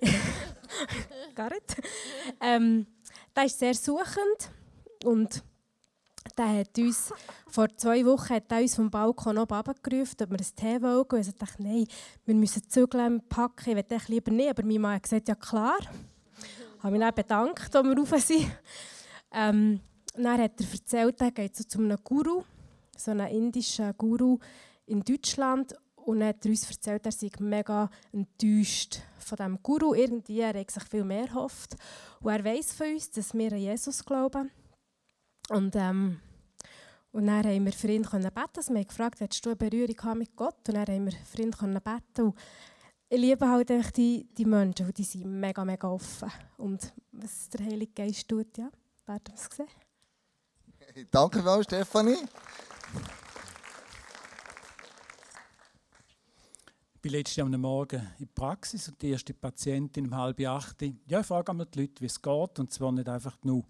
Gar 1.34 1.50
nicht. 1.50 1.76
Ähm, 2.40 2.86
der 3.34 3.44
ist 3.44 3.58
sehr 3.58 3.74
suchend 3.74 4.50
und 5.04 5.42
der 6.36 6.60
hat 6.60 6.78
uns 6.78 7.12
vor 7.48 7.74
zwei 7.76 8.04
Wochen 8.04 8.34
hat 8.34 8.52
uns 8.52 8.74
vom 8.74 8.90
Balkon 8.90 9.38
oben 9.38 9.54
runtergerufen, 9.54 10.16
ob 10.22 10.30
wir 10.30 10.38
ein 10.38 10.56
Tee 10.56 10.82
wollen. 10.82 11.22
Ich 11.22 11.34
dachte, 11.34 11.62
nein, 11.62 11.86
wir 12.24 12.34
müssen 12.34 12.68
Zügel 12.68 13.20
packen, 13.28 13.70
ich 13.70 13.90
will 13.90 14.00
lieber 14.08 14.30
nicht. 14.30 14.50
Aber 14.50 14.62
mein 14.62 14.80
Mann 14.80 14.94
hat 14.96 15.04
gesagt, 15.04 15.28
ja 15.28 15.34
klar. 15.34 15.78
Ich 15.80 16.82
habe 16.82 16.92
mich 16.92 17.00
dann 17.00 17.14
bedankt, 17.14 17.74
als 17.74 17.86
wir 17.86 17.96
rauf 17.96 18.20
sind. 18.22 18.50
Ähm, 19.32 19.80
dann 20.14 20.38
hat 20.40 20.60
er 20.60 20.72
erzählt, 20.72 21.20
er 21.20 21.30
geht 21.30 21.56
so 21.56 21.64
zu 21.64 21.78
einem 21.78 21.98
Guru, 22.02 22.44
so 22.96 23.10
einem 23.10 23.26
indischen 23.28 23.92
Guru 23.96 24.38
in 24.86 25.00
Deutschland. 25.00 25.74
Und 25.96 26.20
dann 26.20 26.28
hat 26.28 26.44
er 26.44 26.50
uns 26.50 26.70
erzählt, 26.70 27.06
er 27.06 27.12
sei 27.12 27.30
mega 27.40 27.90
enttäuscht 28.12 29.00
von 29.26 29.36
diesem 29.36 29.62
Guru. 29.62 29.94
Irgendwie, 29.94 30.40
er 30.40 30.58
hat 30.58 30.70
sich 30.70 30.84
viel 30.84 31.04
mehr 31.04 31.26
gehofft. 31.26 31.76
Und 32.20 32.32
er 32.32 32.44
weiss 32.44 32.72
von 32.72 32.92
uns, 32.92 33.10
dass 33.10 33.34
wir 33.34 33.52
an 33.52 33.58
Jesus 33.58 34.04
glauben. 34.04 34.50
Und, 35.48 35.76
ähm, 35.76 36.20
und 37.12 37.26
dann 37.26 37.44
haben 37.44 37.64
wir 37.64 37.72
für 37.72 37.88
ihn 37.88 38.02
beten 38.02 38.34
also 38.34 38.72
Wir 38.72 38.80
haben 38.80 38.88
gefragt, 38.88 39.20
hättest 39.20 39.44
du 39.44 39.50
eine 39.50 39.56
Berührung 39.56 40.18
mit 40.18 40.36
Gott? 40.36 40.68
Und 40.68 40.74
dann 40.74 40.86
haben 40.86 41.06
wir 41.06 41.12
für 41.12 41.42
ihn 41.42 41.50
beten 41.50 42.26
und 42.26 42.34
ich 43.08 43.20
liebe 43.20 43.48
halt 43.48 43.96
die, 43.96 44.26
die 44.36 44.44
Menschen, 44.44 44.92
die 44.92 45.04
sind 45.04 45.26
mega, 45.26 45.64
mega 45.64 45.88
offen. 45.88 46.30
Und 46.56 46.92
was 47.12 47.48
der 47.50 47.64
Heilige 47.64 47.92
Geist 47.92 48.28
tut, 48.28 48.58
ja, 48.58 48.68
werden 49.06 49.22
wir 49.28 49.34
es 49.34 49.48
sehen. 49.56 51.06
Danke 51.10 51.38
vielmals, 51.38 51.64
Stefanie. 51.66 52.18
Bin 57.06 57.12
letztes 57.12 57.36
Jahr 57.36 57.46
am 57.46 57.60
Morgen 57.60 58.00
in 58.18 58.26
der 58.26 58.34
Praxis 58.34 58.88
und 58.88 59.00
die 59.00 59.10
erste 59.10 59.32
Patientin 59.32 60.06
um 60.06 60.16
halb 60.16 60.40
acht. 60.40 60.82
Ja, 61.06 61.20
ich 61.20 61.26
frage 61.26 61.52
einmal 61.52 61.66
die 61.66 61.82
Leute, 61.82 62.00
wie 62.00 62.06
es 62.06 62.20
geht. 62.20 62.58
Und 62.58 62.72
zwar 62.72 62.90
nicht 62.90 63.08
einfach 63.08 63.38
nur 63.44 63.62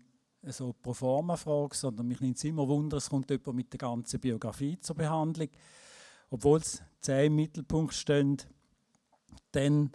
so 0.43 0.73
pro 0.73 0.95
forma 0.95 1.37
Frage, 1.37 1.77
sondern 1.77 2.09
mich 2.09 2.19
nimmt 2.21 2.39
es 2.39 2.45
immer 2.45 2.67
Wunder, 2.67 2.97
es 2.97 3.11
kommt 3.11 3.29
jemand 3.29 3.55
mit 3.55 3.71
der 3.75 3.79
ganzen 3.79 4.21
Biografie 4.21 4.79
zur 4.81 4.97
Behandlung. 4.97 5.51
Obwohl 6.31 6.61
es 6.61 6.83
zehn 7.03 7.27
im 7.27 7.37
Mittelpunkt 7.37 7.93
stehen, 7.93 8.39
dann 9.53 9.91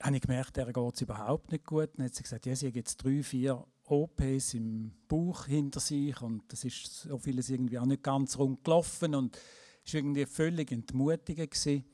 habe 0.00 0.14
ich 0.14 0.22
gemerkt, 0.22 0.56
der 0.56 0.72
geht 0.72 0.94
es 0.94 1.00
überhaupt 1.00 1.50
nicht 1.50 1.66
gut. 1.66 1.90
Dann 1.96 2.06
hat 2.06 2.14
sie 2.14 2.22
gesagt, 2.22 2.46
ja, 2.46 2.54
sie 2.54 2.68
hat 2.68 2.76
jetzt 2.76 2.98
drei, 2.98 3.24
vier 3.24 3.66
OPs 3.86 4.54
im 4.54 4.92
Bauch 5.08 5.46
hinter 5.46 5.80
sich 5.80 6.22
und 6.22 6.44
das 6.46 6.62
ist 6.62 7.02
so 7.02 7.18
vieles 7.18 7.50
irgendwie 7.50 7.80
auch 7.80 7.86
nicht 7.86 8.04
ganz 8.04 8.38
rund 8.38 8.62
gelaufen 8.62 9.16
und 9.16 9.36
es 9.84 9.94
war 9.94 9.98
irgendwie 9.98 10.26
völlig 10.26 10.70
entmutigend. 10.70 11.50
Gewesen. 11.50 11.84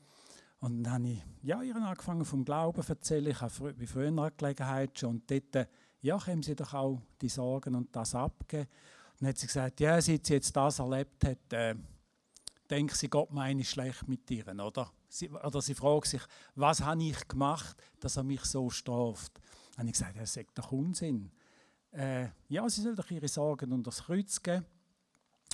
Und 0.67 0.83
dann 0.83 0.95
habe 0.95 1.09
ich 1.09 1.23
ja, 1.43 1.63
ihr 1.63 1.77
angefangen 1.77 2.25
vom 2.25 2.45
Glauben 2.45 2.83
zu 2.83 2.93
erzählen. 2.93 3.29
Ich 3.29 3.41
habe 3.41 3.73
bei 3.73 3.87
früher 3.87 4.09
eine 4.09 4.33
Gelegenheit 4.37 4.99
schon. 4.99 5.11
Und 5.11 5.31
dort 5.31 5.69
ja, 6.01 6.19
können 6.19 6.43
sie 6.43 6.57
doch 6.57 6.75
auch 6.75 7.01
die 7.21 7.29
Sorgen 7.29 7.77
und 7.77 7.95
das 7.95 8.17
abgeben. 8.17 8.67
Und 9.13 9.21
dann 9.21 9.29
hat 9.29 9.39
sie 9.39 9.47
gesagt, 9.47 9.79
ja, 9.79 10.01
seit 10.03 10.27
sie 10.27 10.35
jetzt 10.35 10.57
das 10.57 10.81
erlebt 10.81 11.25
hat, 11.25 11.53
äh, 11.53 11.77
denkt 12.69 12.97
sie, 12.97 13.09
Gott 13.09 13.33
meine 13.33 13.63
schlecht 13.63 14.09
mit 14.09 14.29
ihr, 14.29 14.45
oder? 14.49 14.91
Sie, 15.09 15.31
oder 15.31 15.63
sie 15.63 15.75
fragt 15.75 16.09
sich, 16.09 16.23
was 16.57 16.83
habe 16.83 17.05
ich 17.05 17.29
gemacht, 17.29 17.81
dass 18.01 18.17
er 18.17 18.25
mich 18.25 18.45
so 18.45 18.69
straft? 18.69 19.41
Dann 19.77 19.83
habe 19.83 19.91
ich 19.91 19.93
gesagt, 19.93 20.19
das 20.19 20.37
ist 20.37 20.49
doch 20.53 20.73
Unsinn. 20.73 21.31
Äh, 21.93 22.27
ja, 22.49 22.69
sie 22.69 22.83
soll 22.83 22.97
doch 22.97 23.11
ihre 23.13 23.29
Sorgen 23.29 23.73
unter 23.73 23.91
das 23.91 24.03
Kreuz 24.03 24.43
geben. 24.43 24.67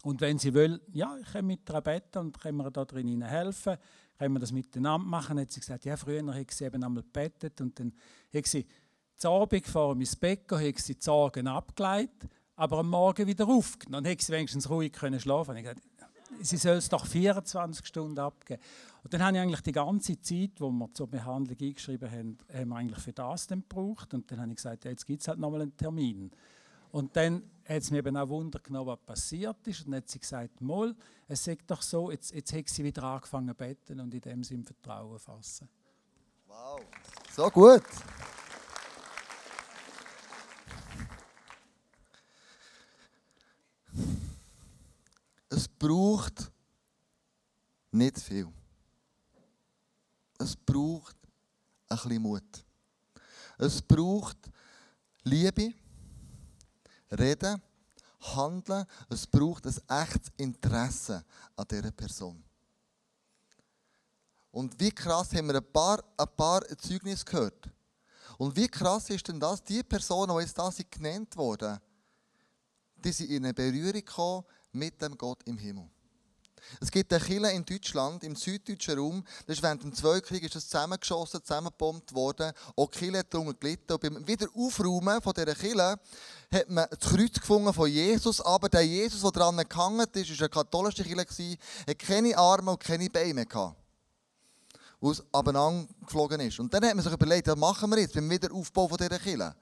Und 0.02 0.20
wenn 0.20 0.38
sie 0.38 0.52
will, 0.52 0.80
ja, 0.92 1.16
ich 1.18 1.32
kann 1.32 1.46
mit 1.46 1.64
beten 1.64 2.18
und 2.18 2.40
können 2.40 2.58
wir 2.58 2.70
da 2.70 2.84
drin 2.84 3.22
helfen, 3.22 3.76
können 4.18 4.34
wir 4.34 4.40
das 4.40 4.52
miteinander 4.52 5.06
machen. 5.06 5.36
Dann 5.36 5.44
hat 5.44 5.52
sie 5.52 5.60
gesagt, 5.60 5.84
ja, 5.84 5.96
früher 5.96 6.26
habe 6.26 6.46
sie 6.50 6.64
eben 6.64 6.82
einmal 6.82 7.02
gebetet 7.02 7.60
und 7.60 7.78
dann 7.78 7.92
hat 8.34 8.46
sie 8.46 8.66
zur 9.16 9.30
Abend 9.30 9.66
vor 9.66 9.94
Bett 9.94 10.48
gehen, 10.48 10.68
hat 10.68 10.78
sie 10.78 10.96
die 10.96 11.02
Sorgen 11.02 11.46
abgeleitet, 11.46 12.28
aber 12.56 12.78
am 12.78 12.90
Morgen 12.90 13.26
wieder 13.26 13.46
aufgenommen. 13.46 14.04
Dann 14.04 14.10
hätte 14.10 14.24
sie 14.24 14.32
wenigstens 14.32 14.68
ruhig 14.68 14.92
können 14.92 15.20
schlafen 15.20 15.54
gesagt, 15.54 15.80
sie 16.40 16.56
soll 16.56 16.76
es 16.76 16.88
doch 16.88 17.06
24 17.06 17.86
Stunden 17.86 18.18
abgeben. 18.18 18.60
Und 19.04 19.12
dann 19.14 19.22
habe 19.22 19.36
ich 19.36 19.42
eigentlich 19.42 19.60
die 19.60 19.72
ganze 19.72 20.20
Zeit, 20.20 20.52
wo 20.58 20.70
wir 20.70 20.92
zur 20.94 21.08
Behandlung 21.08 21.56
eingeschrieben 21.60 22.10
haben, 22.10 22.38
haben 22.52 22.68
wir 22.68 22.76
eigentlich 22.76 22.98
für 22.98 23.12
das 23.12 23.46
dann 23.46 23.60
gebraucht. 23.60 24.14
Und 24.14 24.30
dann 24.30 24.40
habe 24.40 24.50
ich 24.50 24.56
gesagt, 24.56 24.84
ja, 24.84 24.90
jetzt 24.90 25.06
gibt 25.06 25.22
es 25.22 25.28
halt 25.28 25.38
nochmal 25.38 25.62
einen 25.62 25.76
Termin. 25.76 26.30
Und 26.92 27.16
dann 27.16 27.50
hat 27.66 27.82
es 27.82 27.90
mir 27.90 27.98
eben 27.98 28.16
auch 28.16 28.28
Wunder 28.28 28.60
genommen, 28.60 28.88
was 28.88 29.00
passiert 29.00 29.66
ist. 29.66 29.80
Und 29.80 29.92
dann 29.92 30.02
hat 30.02 30.08
sie 30.10 30.18
gesagt, 30.18 30.60
Moll, 30.60 30.94
es 31.26 31.42
sagt 31.42 31.70
doch 31.70 31.80
so, 31.80 32.10
jetzt, 32.10 32.32
jetzt 32.32 32.52
hat 32.52 32.68
sie 32.68 32.84
wieder 32.84 33.02
angefangen 33.04 33.48
zu 33.48 33.54
beten 33.54 33.98
und 33.98 34.12
in 34.12 34.20
dem 34.20 34.44
Sinne 34.44 34.64
Vertrauen 34.64 35.18
fassen. 35.18 35.68
Wow, 36.46 36.80
so 37.34 37.48
gut. 37.48 37.82
Es 45.48 45.66
braucht 45.66 46.50
nicht 47.90 48.18
viel. 48.20 48.48
Es 50.38 50.54
braucht 50.56 51.16
ein 51.88 51.96
bisschen 51.96 52.22
Mut. 52.22 52.64
Es 53.58 53.80
braucht 53.80 54.50
Liebe, 55.24 55.72
Reden, 57.18 57.60
Handeln. 58.20 58.86
Es 59.08 59.26
braucht 59.26 59.66
ein 59.66 59.76
echtes 59.88 60.32
Interesse 60.36 61.24
an 61.56 61.66
dieser 61.70 61.90
Person. 61.90 62.42
Und 64.50 64.78
wie 64.78 64.90
krass 64.90 65.32
haben 65.32 65.48
wir 65.48 65.56
ein 65.56 65.72
paar, 65.72 66.02
ein 66.16 66.28
paar 66.36 66.62
Zeugnisse 66.78 67.24
gehört. 67.24 67.70
Und 68.38 68.54
wie 68.56 68.68
krass 68.68 69.08
ist 69.10 69.26
denn 69.28 69.40
das, 69.40 69.62
die 69.62 69.82
Personen, 69.82 70.36
die 70.36 70.42
jetzt 70.42 70.58
da 70.58 70.70
genannt 70.90 71.36
wurden, 71.36 71.78
die 72.96 73.12
sind 73.12 73.30
in 73.30 73.44
eine 73.44 73.54
Berührung 73.54 73.92
gekommen 73.92 74.44
mit 74.72 75.00
dem 75.00 75.16
Gott 75.16 75.42
im 75.44 75.58
Himmel. 75.58 75.88
Es 76.80 76.90
gibt 76.90 77.12
eine 77.12 77.22
Kille 77.22 77.52
in 77.52 77.64
Deutschland, 77.64 78.24
im 78.24 78.36
süddeutschen 78.36 78.98
Raum, 78.98 79.24
das 79.46 79.56
ist 79.56 79.62
während 79.62 79.82
dem 79.82 79.94
Zweiten 79.94 80.26
Krieg 80.26 80.42
ist 80.42 80.54
das 80.54 80.68
zusammengeschossen, 80.68 81.42
zusammengebombt 81.42 82.12
worden. 82.14 82.52
Auch 82.76 82.90
die 82.90 83.16
hat 83.16 83.32
darunter 83.32 83.54
gelitten. 83.54 83.92
Und 83.92 84.00
beim 84.00 84.26
Wiederaufräumen 84.26 85.20
von 85.20 85.32
dieser 85.32 85.54
Kille 85.54 85.98
hat 86.52 86.68
man 86.68 86.86
das 86.90 87.00
Kreuz 87.00 87.34
gefunden 87.34 87.72
von 87.72 87.90
Jesus, 87.90 88.40
aber 88.40 88.68
der 88.68 88.82
Jesus, 88.82 89.20
der 89.22 89.30
daran 89.30 89.56
gehangen 89.68 90.06
ist, 90.12 90.30
war 90.30 90.38
eine 90.38 90.48
katholische 90.48 91.04
Kille, 91.04 91.26
hat 91.26 91.98
keine 91.98 92.36
Arme 92.36 92.70
und 92.72 92.80
keine 92.80 93.08
Beine 93.10 93.34
mehr 93.34 93.46
gehabt 93.46 93.76
es 95.10 95.22
abeinander 95.32 95.88
geflogen 96.04 96.40
ist. 96.40 96.60
Und 96.60 96.72
dann 96.72 96.84
hat 96.84 96.94
man 96.94 97.02
sich 97.02 97.12
überlegt, 97.12 97.48
was 97.48 97.56
machen 97.56 97.90
wir 97.90 97.98
jetzt 97.98 98.14
beim 98.14 98.30
Wiederaufbau 98.30 98.88
von 98.88 98.96
dieser 98.96 99.18
Kille? 99.18 99.54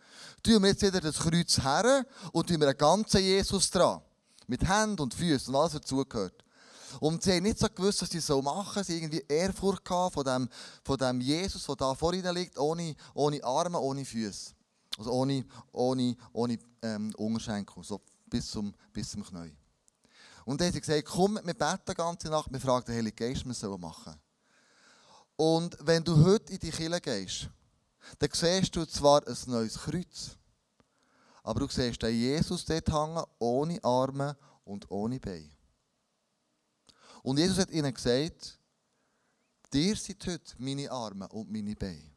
Tun 0.42 0.62
wir 0.62 0.70
jetzt 0.70 0.82
wieder 0.82 1.00
das 1.00 1.18
Kreuz 1.18 1.58
her 1.62 2.04
und 2.32 2.46
tun 2.46 2.60
wir 2.60 2.68
einen 2.68 2.76
ganzen 2.76 3.20
Jesus 3.20 3.70
dran. 3.70 4.00
Mit 4.46 4.68
Händen 4.68 5.00
und 5.00 5.14
Füßen 5.14 5.54
und 5.54 5.60
alles, 5.60 5.74
was 5.74 5.80
dazugehört. 5.80 6.44
Und 6.98 7.22
sie 7.22 7.32
haben 7.32 7.42
nicht 7.44 7.58
so 7.58 7.68
gewusst, 7.68 8.02
was 8.02 8.10
sie 8.10 8.20
so 8.20 8.42
machen. 8.42 8.82
Sie 8.82 8.94
hatten 8.94 9.04
irgendwie 9.04 9.24
Ehrfurcht 9.28 9.86
von 9.86 10.24
dem, 10.24 10.48
von 10.82 10.96
dem 10.96 11.20
Jesus, 11.20 11.64
der 11.66 11.76
da 11.76 11.94
vor 11.94 12.12
ihnen 12.14 12.34
liegt, 12.34 12.58
ohne, 12.58 12.96
ohne 13.14 13.42
Arme, 13.44 13.78
ohne 13.78 14.04
Füße. 14.04 14.52
Also 14.98 15.12
ohne, 15.12 15.44
ohne, 15.72 16.16
ohne 16.32 16.58
ähm, 16.82 17.14
Unterschenkel, 17.16 17.84
so 17.84 18.00
bis 18.26 18.50
zum, 18.50 18.74
bis 18.92 19.10
zum 19.10 19.24
Knie. 19.24 19.54
Und 20.44 20.60
dann 20.60 20.66
haben 20.66 20.74
sie 20.74 20.80
gesagt, 20.80 21.04
komm, 21.04 21.38
wir 21.44 21.54
beten 21.54 21.82
die 21.88 21.94
ganze 21.94 22.28
Nacht, 22.28 22.50
wir 22.52 22.60
fragen 22.60 22.86
den 22.86 22.96
Heiligen 22.96 23.16
Geist, 23.16 23.48
was 23.48 23.62
wir 23.62 23.78
machen 23.78 24.14
Und 25.36 25.76
wenn 25.80 26.02
du 26.02 26.24
heute 26.24 26.52
in 26.52 26.58
die 26.58 26.70
Kirche 26.70 27.00
gehst, 27.00 27.48
dann 28.18 28.30
siehst 28.32 28.74
du 28.74 28.84
zwar 28.86 29.26
ein 29.26 29.36
neues 29.46 29.78
Kreuz, 29.78 30.36
aber 31.42 31.60
du 31.60 31.68
siehst 31.68 32.02
den 32.02 32.14
Jesus 32.14 32.64
dort 32.64 32.88
hängen, 32.88 33.24
ohne 33.38 33.82
Arme 33.84 34.36
und 34.64 34.90
ohne 34.90 35.20
Beine. 35.20 35.50
Und 37.22 37.38
Jesus 37.38 37.58
hat 37.58 37.70
ihnen 37.70 37.92
gesagt, 37.92 38.58
dir 39.72 39.96
sind 39.96 40.26
heute 40.26 40.54
meine 40.58 40.90
Arme 40.90 41.28
und 41.28 41.50
meine 41.50 41.74
Beine. 41.76 42.10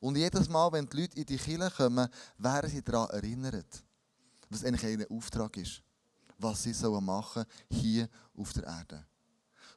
Und 0.00 0.16
jedes 0.16 0.48
Mal, 0.48 0.70
wenn 0.72 0.86
die 0.86 1.00
Leute 1.00 1.18
in 1.18 1.26
die 1.26 1.36
Kirche 1.36 1.70
kommen, 1.76 2.08
werden 2.38 2.70
sie 2.70 2.82
daran 2.82 3.10
erinnert, 3.10 3.82
was 4.48 4.64
eigentlich 4.64 4.98
ihr 4.98 5.10
Auftrag 5.10 5.56
ist, 5.56 5.82
was 6.38 6.62
sie 6.62 6.72
machen 7.00 7.44
sollen 7.68 7.82
hier 7.82 8.08
auf 8.36 8.52
der 8.52 8.64
Erde. 8.64 9.04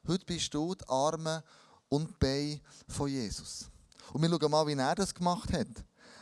Heute 0.06 0.24
bist 0.24 0.52
du 0.54 0.74
die 0.74 0.88
Arme 0.88 1.42
und 1.88 2.18
Beine 2.18 2.60
von 2.88 3.08
Jesus. 3.08 3.66
Und 4.12 4.22
wir 4.22 4.28
schauen 4.28 4.50
mal, 4.50 4.66
wie 4.66 4.74
er 4.74 4.94
das 4.94 5.14
gemacht 5.14 5.52
hat. 5.52 5.68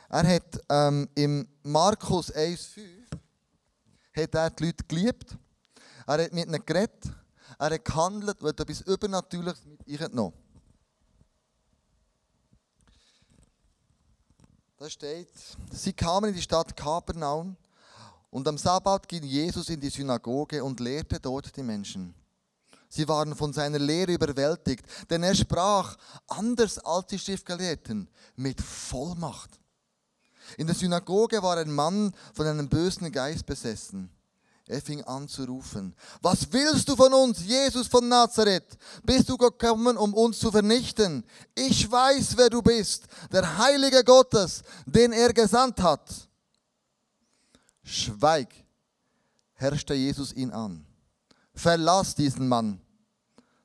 Er 0.08 0.26
hat 0.34 0.60
ähm, 0.68 1.08
im 1.14 1.46
Markus 1.62 2.34
1,5 2.34 2.80
hat 4.12 4.34
er 4.34 4.50
die 4.50 4.64
Leute 4.64 4.84
geliebt. 4.84 5.36
Er 6.06 6.24
hat 6.24 6.32
mit 6.32 6.46
ihnen 6.46 6.66
geredet. 6.66 7.04
Er 7.58 7.70
hat 7.70 7.84
gehandelt 7.84 8.40
und 8.40 8.48
hat 8.48 8.60
etwas 8.60 8.80
Übernatürliches 8.82 9.64
mit 9.64 9.80
eingenommen. 9.86 10.36
Da 14.76 14.88
steht, 14.88 15.28
sie 15.70 15.92
kamen 15.92 16.30
in 16.30 16.36
die 16.36 16.42
Stadt 16.42 16.74
Kapernaum 16.74 17.56
und 18.30 18.48
am 18.48 18.56
Sabbat 18.56 19.06
ging 19.06 19.24
Jesus 19.24 19.68
in 19.68 19.78
die 19.78 19.90
Synagoge 19.90 20.64
und 20.64 20.80
lehrte 20.80 21.20
dort 21.20 21.54
die 21.54 21.62
Menschen. 21.62 22.14
Sie 22.88 23.06
waren 23.06 23.36
von 23.36 23.52
seiner 23.52 23.78
Lehre 23.78 24.12
überwältigt, 24.12 24.84
denn 25.10 25.22
er 25.22 25.34
sprach, 25.34 25.96
anders 26.26 26.78
als 26.78 27.06
die 27.06 27.18
Schriftgelehrten, 27.18 28.08
mit 28.36 28.60
Vollmacht. 28.60 29.60
In 30.56 30.66
der 30.66 30.74
Synagoge 30.74 31.42
war 31.42 31.58
ein 31.58 31.72
Mann 31.72 32.12
von 32.34 32.46
einem 32.46 32.68
bösen 32.68 33.12
Geist 33.12 33.46
besessen. 33.46 34.10
Er 34.70 34.80
fing 34.80 35.02
an 35.02 35.26
zu 35.26 35.42
rufen, 35.46 35.96
was 36.22 36.46
willst 36.52 36.88
du 36.88 36.94
von 36.94 37.12
uns, 37.12 37.44
Jesus 37.44 37.88
von 37.88 38.08
Nazareth? 38.08 38.78
Bist 39.02 39.28
du 39.28 39.36
gekommen, 39.36 39.96
um 39.96 40.14
uns 40.14 40.38
zu 40.38 40.52
vernichten? 40.52 41.24
Ich 41.56 41.90
weiß, 41.90 42.36
wer 42.36 42.48
du 42.48 42.62
bist, 42.62 43.08
der 43.32 43.58
Heilige 43.58 44.04
Gottes, 44.04 44.62
den 44.86 45.10
er 45.12 45.32
gesandt 45.32 45.82
hat. 45.82 46.08
Schweig, 47.82 48.54
herrschte 49.54 49.94
Jesus 49.94 50.32
ihn 50.34 50.52
an. 50.52 50.86
Verlass 51.52 52.14
diesen 52.14 52.46
Mann. 52.46 52.80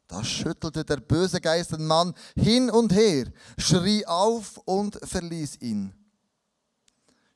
Da 0.08 0.24
schüttelte 0.24 0.84
der 0.84 0.98
böse 0.98 1.40
Geist 1.40 1.72
den 1.72 1.86
Mann 1.86 2.16
hin 2.36 2.72
und 2.72 2.92
her, 2.92 3.32
schrie 3.60 4.04
auf 4.08 4.58
und 4.66 4.98
verließ 5.04 5.58
ihn. 5.62 5.94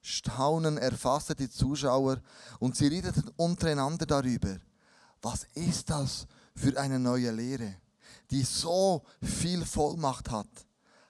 Staunen 0.01 0.77
erfasste 0.77 1.35
die 1.35 1.49
Zuschauer 1.49 2.21
und 2.59 2.75
sie 2.75 2.88
redeten 2.88 3.29
untereinander 3.35 4.05
darüber. 4.05 4.57
Was 5.21 5.45
ist 5.53 5.89
das 5.89 6.27
für 6.55 6.79
eine 6.79 6.99
neue 6.99 7.31
Lehre, 7.31 7.75
die 8.31 8.43
so 8.43 9.03
viel 9.21 9.65
Vollmacht 9.65 10.31
hat? 10.31 10.47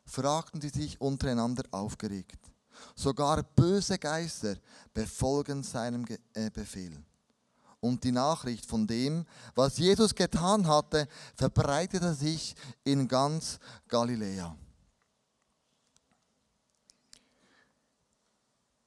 fragten 0.06 0.60
sie 0.60 0.70
sich 0.70 1.00
untereinander 1.00 1.64
aufgeregt. 1.72 2.40
Sogar 2.96 3.44
böse 3.44 4.00
Geister 4.00 4.56
befolgen 4.94 5.64
seinem 5.64 6.06
äh, 6.34 6.50
Befehl. 6.50 6.98
Und 7.82 8.04
die 8.04 8.12
Nachricht 8.12 8.66
von 8.66 8.88
dem, 8.88 9.26
was 9.56 9.78
Jesus 9.78 10.14
getan 10.14 10.68
hatte, 10.68 11.08
verbreitete 11.36 12.14
sich 12.14 12.56
in 12.84 13.08
ganz 13.08 13.60
Galiläa. 13.88 14.56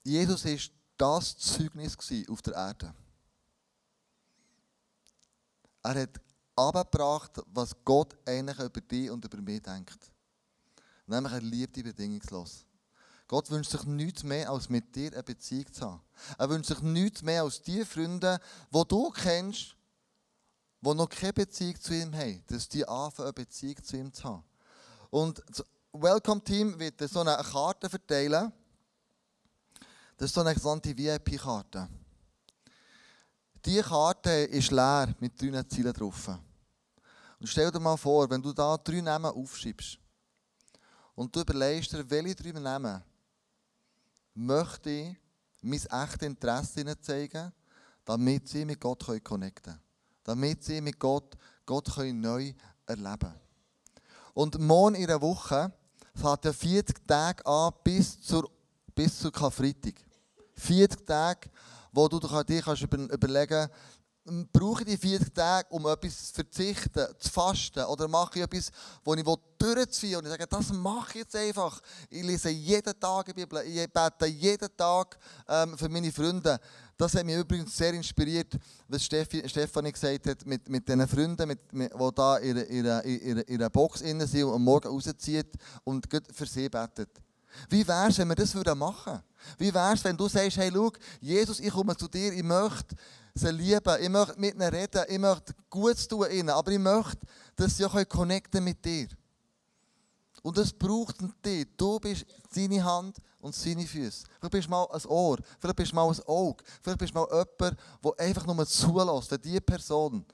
Jesus 0.02 0.44
war 0.44 0.58
das 0.96 1.36
Zeugnis 1.36 1.96
auf 2.28 2.42
der 2.42 2.54
Erde. 2.54 2.94
Er 5.82 6.02
hat 6.02 6.20
abgebracht, 6.56 7.42
was 7.46 7.74
Gott 7.84 8.16
eigentlich 8.26 8.58
über 8.58 8.80
dich 8.80 9.10
und 9.10 9.24
über 9.24 9.40
mich 9.40 9.62
denkt. 9.62 10.12
Nämlich, 11.06 11.32
er 11.32 11.40
liebt 11.40 11.76
dich 11.76 11.84
bedingungslos. 11.84 12.64
Gott 13.26 13.50
wünscht 13.50 13.70
sich 13.70 13.84
nichts 13.84 14.22
mehr, 14.22 14.50
als 14.50 14.68
mit 14.68 14.94
dir 14.94 15.12
eine 15.12 15.22
Beziehung 15.22 15.72
zu 15.72 15.86
haben. 15.86 16.02
Er 16.38 16.50
wünscht 16.50 16.68
sich 16.68 16.82
nichts 16.82 17.22
mehr 17.22 17.42
als 17.42 17.62
die 17.62 17.84
Freunde, 17.84 18.38
die 18.72 18.84
du 18.86 19.10
kennst, 19.10 19.76
die 20.80 20.94
noch 20.94 21.08
keine 21.08 21.32
Beziehung 21.32 21.80
zu 21.80 21.94
ihm 21.94 22.14
haben, 22.14 22.44
dass 22.48 22.68
die 22.68 22.86
anfangen, 22.86 23.28
eine 23.28 23.32
Beziehung 23.32 23.82
zu 23.82 23.96
ihm 23.96 24.12
zu 24.12 24.24
haben. 24.24 24.44
Und 25.10 25.42
das 25.48 25.64
Welcome 25.92 26.42
Team 26.42 26.78
wird 26.78 27.00
so 27.08 27.20
eine 27.20 27.36
Karte 27.36 27.88
verteilen. 27.88 28.52
Das 30.22 30.30
ist 30.30 30.34
so 30.36 30.40
eine 30.42 30.54
sogenannte 30.54 30.96
VIP-Karte. 30.96 31.88
Diese 33.64 33.82
Karte 33.82 34.30
ist 34.30 34.70
leer 34.70 35.12
mit 35.18 35.32
drei 35.42 35.64
Zielen 35.64 35.92
drauf. 35.92 36.28
Und 37.40 37.48
stell 37.48 37.72
dir 37.72 37.80
mal 37.80 37.96
vor, 37.96 38.30
wenn 38.30 38.40
du 38.40 38.52
da 38.52 38.76
drei 38.76 39.00
Namen 39.00 39.32
aufschreibst 39.32 39.98
und 41.16 41.34
du 41.34 41.40
überlegst 41.40 41.92
dir, 41.92 42.08
welche 42.08 42.36
drei 42.36 42.52
Namen 42.52 43.02
möchte 44.34 44.90
ich 44.90 45.16
mein 45.60 45.80
echtes 46.04 46.28
Interesse 46.28 47.00
zeigen, 47.00 47.52
damit 48.04 48.48
sie 48.48 48.64
mit 48.64 48.80
Gott 48.80 49.04
connecten 49.24 49.72
können. 49.72 49.80
Damit 50.22 50.62
sie 50.62 50.80
mit 50.80 51.00
Gott, 51.00 51.36
Gott 51.66 51.88
neu 51.96 52.54
erleben 52.86 53.18
können. 53.18 53.40
Und 54.34 54.56
morgen 54.60 54.94
in 54.94 55.02
einer 55.02 55.20
Woche 55.20 55.72
fängt 56.14 56.44
ja 56.44 56.52
40 56.52 57.08
Tage 57.08 57.44
an 57.44 57.72
bis 57.82 58.22
zur, 58.22 58.48
bis 58.94 59.18
zur 59.18 59.32
Karfreitag. 59.32 59.94
40 60.62 61.06
Tage, 61.06 61.50
wo 61.92 62.08
du 62.08 62.18
dir 62.18 62.62
kannst 62.62 62.82
überlegen 62.82 63.48
kannst, 63.48 63.72
brauche 64.52 64.82
ich 64.82 64.88
die 64.88 64.96
40 64.96 65.34
Tage, 65.34 65.68
um 65.70 65.86
etwas 65.86 66.28
zu 66.28 66.34
verzichten, 66.34 67.06
zu 67.18 67.30
fasten? 67.30 67.84
Oder 67.84 68.06
mache 68.06 68.38
ich 68.38 68.44
etwas, 68.44 68.70
das 69.04 69.16
ich 69.16 69.24
durchziehen 69.58 70.10
will? 70.10 70.18
Und 70.18 70.24
ich 70.24 70.30
sage, 70.30 70.46
das 70.46 70.72
mache 70.72 71.10
ich 71.10 71.14
jetzt 71.16 71.36
einfach. 71.36 71.80
Ich 72.08 72.22
lese 72.22 72.50
jeden 72.50 72.98
Tag 72.98 73.26
die 73.26 73.32
Bibel, 73.32 73.62
ich 73.66 73.92
bete 73.92 74.26
jeden 74.26 74.76
Tag 74.76 75.18
ähm, 75.48 75.76
für 75.76 75.88
meine 75.88 76.12
Freunde. 76.12 76.58
Das 76.96 77.14
hat 77.14 77.24
mich 77.24 77.36
übrigens 77.36 77.76
sehr 77.76 77.94
inspiriert, 77.94 78.56
was 78.86 79.04
Stefanie 79.04 79.90
gesagt 79.90 80.26
hat, 80.26 80.46
mit, 80.46 80.68
mit 80.68 80.86
diesen 80.86 81.08
Freunden, 81.08 81.48
mit, 81.48 81.72
mit, 81.72 81.92
die 81.92 82.82
da 82.82 83.00
in 83.00 83.44
ihrer 83.48 83.70
Box 83.70 84.00
sind 84.00 84.22
und 84.44 84.62
Morgen 84.62 84.88
rauszieht 84.88 85.52
und 85.82 86.06
für 86.32 86.46
sie 86.46 86.68
betet. 86.68 87.10
Wie 87.68 87.86
wäre 87.86 88.08
es, 88.08 88.18
wenn 88.18 88.28
wir 88.28 88.34
das 88.34 88.54
machen 88.54 89.12
würden? 89.12 89.22
Wie 89.58 89.74
wäre 89.74 89.94
es, 89.94 90.04
wenn 90.04 90.16
du 90.16 90.28
sagst, 90.28 90.56
hey, 90.56 90.70
schau, 90.72 90.92
Jesus, 91.20 91.60
ich 91.60 91.72
komme 91.72 91.96
zu 91.96 92.08
dir, 92.08 92.32
ich 92.32 92.42
möchte 92.42 92.94
sie 93.34 93.50
lieben, 93.50 93.96
ich 94.00 94.08
möchte 94.08 94.40
mit 94.40 94.54
ihnen 94.54 94.68
reden, 94.68 95.04
ich 95.08 95.18
möchte 95.18 95.54
Gutes 95.68 96.06
tun 96.06 96.30
ihnen, 96.30 96.50
aber 96.50 96.70
ich 96.70 96.78
möchte, 96.78 97.26
dass 97.56 97.76
sie 97.76 97.84
auch 97.84 98.08
connecten 98.08 98.62
mit 98.62 98.84
dir. 98.84 99.08
Und 100.42 100.58
das 100.58 100.72
braucht 100.72 101.16
dich. 101.44 101.68
Du 101.76 102.00
bist 102.00 102.26
seine 102.50 102.82
Hand 102.84 103.16
und 103.40 103.54
seine 103.54 103.86
Füße. 103.86 104.24
Vielleicht 104.38 104.52
bist 104.52 104.66
du 104.66 104.70
mal 104.70 104.86
ein 104.90 105.04
Ohr, 105.06 105.38
vielleicht 105.60 105.76
bist 105.76 105.92
du 105.92 105.96
mal 105.96 106.10
ein 106.10 106.20
Auge, 106.26 106.64
vielleicht 106.82 106.98
bist 106.98 107.14
du 107.14 107.18
mal 107.18 107.28
jemand, 107.30 107.78
der 108.04 108.26
einfach 108.26 108.46
nur 108.46 108.66
zulässt, 108.66 109.30
wenn 109.30 109.40
diese 109.40 109.60
Person 109.60 110.24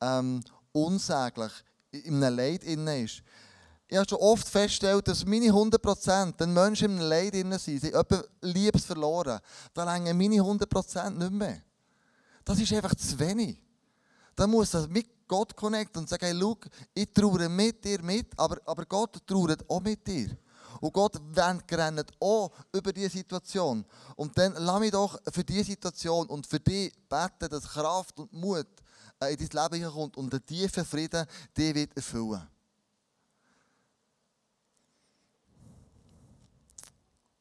ähm, 0.00 0.42
unsäglich 0.72 1.52
in 1.90 2.22
einem 2.22 2.36
Leid 2.36 2.64
inne 2.64 3.02
ist. 3.02 3.22
Ich 3.90 3.96
habe 3.96 4.06
schon 4.08 4.18
oft 4.18 4.46
festgestellt, 4.46 5.08
dass 5.08 5.24
meine 5.24 5.46
100%, 5.46 6.34
wenn 6.36 6.52
Menschen 6.52 6.90
einem 6.90 7.08
Leid 7.08 7.34
inne 7.34 7.58
sind, 7.58 7.80
sie 7.80 7.94
haben 7.94 8.22
Liebes 8.42 8.84
verloren, 8.84 9.40
dann 9.72 9.88
länger 9.88 10.12
meine 10.12 10.36
100% 10.36 11.10
nicht 11.10 11.32
mehr. 11.32 11.62
Das 12.44 12.60
ist 12.60 12.72
einfach 12.72 12.94
zu 12.94 13.18
wenig. 13.18 13.58
Da 14.36 14.46
muss 14.46 14.70
das 14.70 14.86
mit 14.88 15.26
Gott 15.26 15.56
connecten 15.56 16.02
und 16.02 16.08
sagen, 16.08 16.26
hey, 16.26 16.36
schau, 16.38 16.56
ich 16.94 17.12
traue 17.12 17.48
mit 17.48 17.82
dir 17.82 18.02
mit, 18.02 18.26
aber, 18.38 18.58
aber 18.66 18.84
Gott 18.84 19.26
trauert 19.26 19.68
auch 19.68 19.80
mit 19.80 20.06
dir. 20.06 20.36
Und 20.80 20.92
Gott 20.92 21.20
rennt 21.36 22.12
auch 22.20 22.52
über 22.72 22.92
diese 22.92 23.10
Situation. 23.10 23.84
Und 24.16 24.36
dann 24.36 24.54
lass 24.58 24.80
mich 24.80 24.90
doch 24.90 25.18
für 25.32 25.44
diese 25.44 25.64
Situation 25.64 26.26
und 26.28 26.46
für 26.46 26.60
dich 26.60 26.92
beten, 27.08 27.48
dass 27.50 27.68
Kraft 27.68 28.18
und 28.18 28.32
Mut 28.32 28.66
äh, 29.20 29.34
in 29.34 29.48
dein 29.48 29.70
Leben 29.72 29.90
kommt 29.90 30.16
und 30.16 30.32
der 30.32 30.44
tiefe 30.44 30.84
Frieden 30.84 31.26
dich 31.56 31.74
wird 31.74 31.96
erfüllen. 31.96 32.46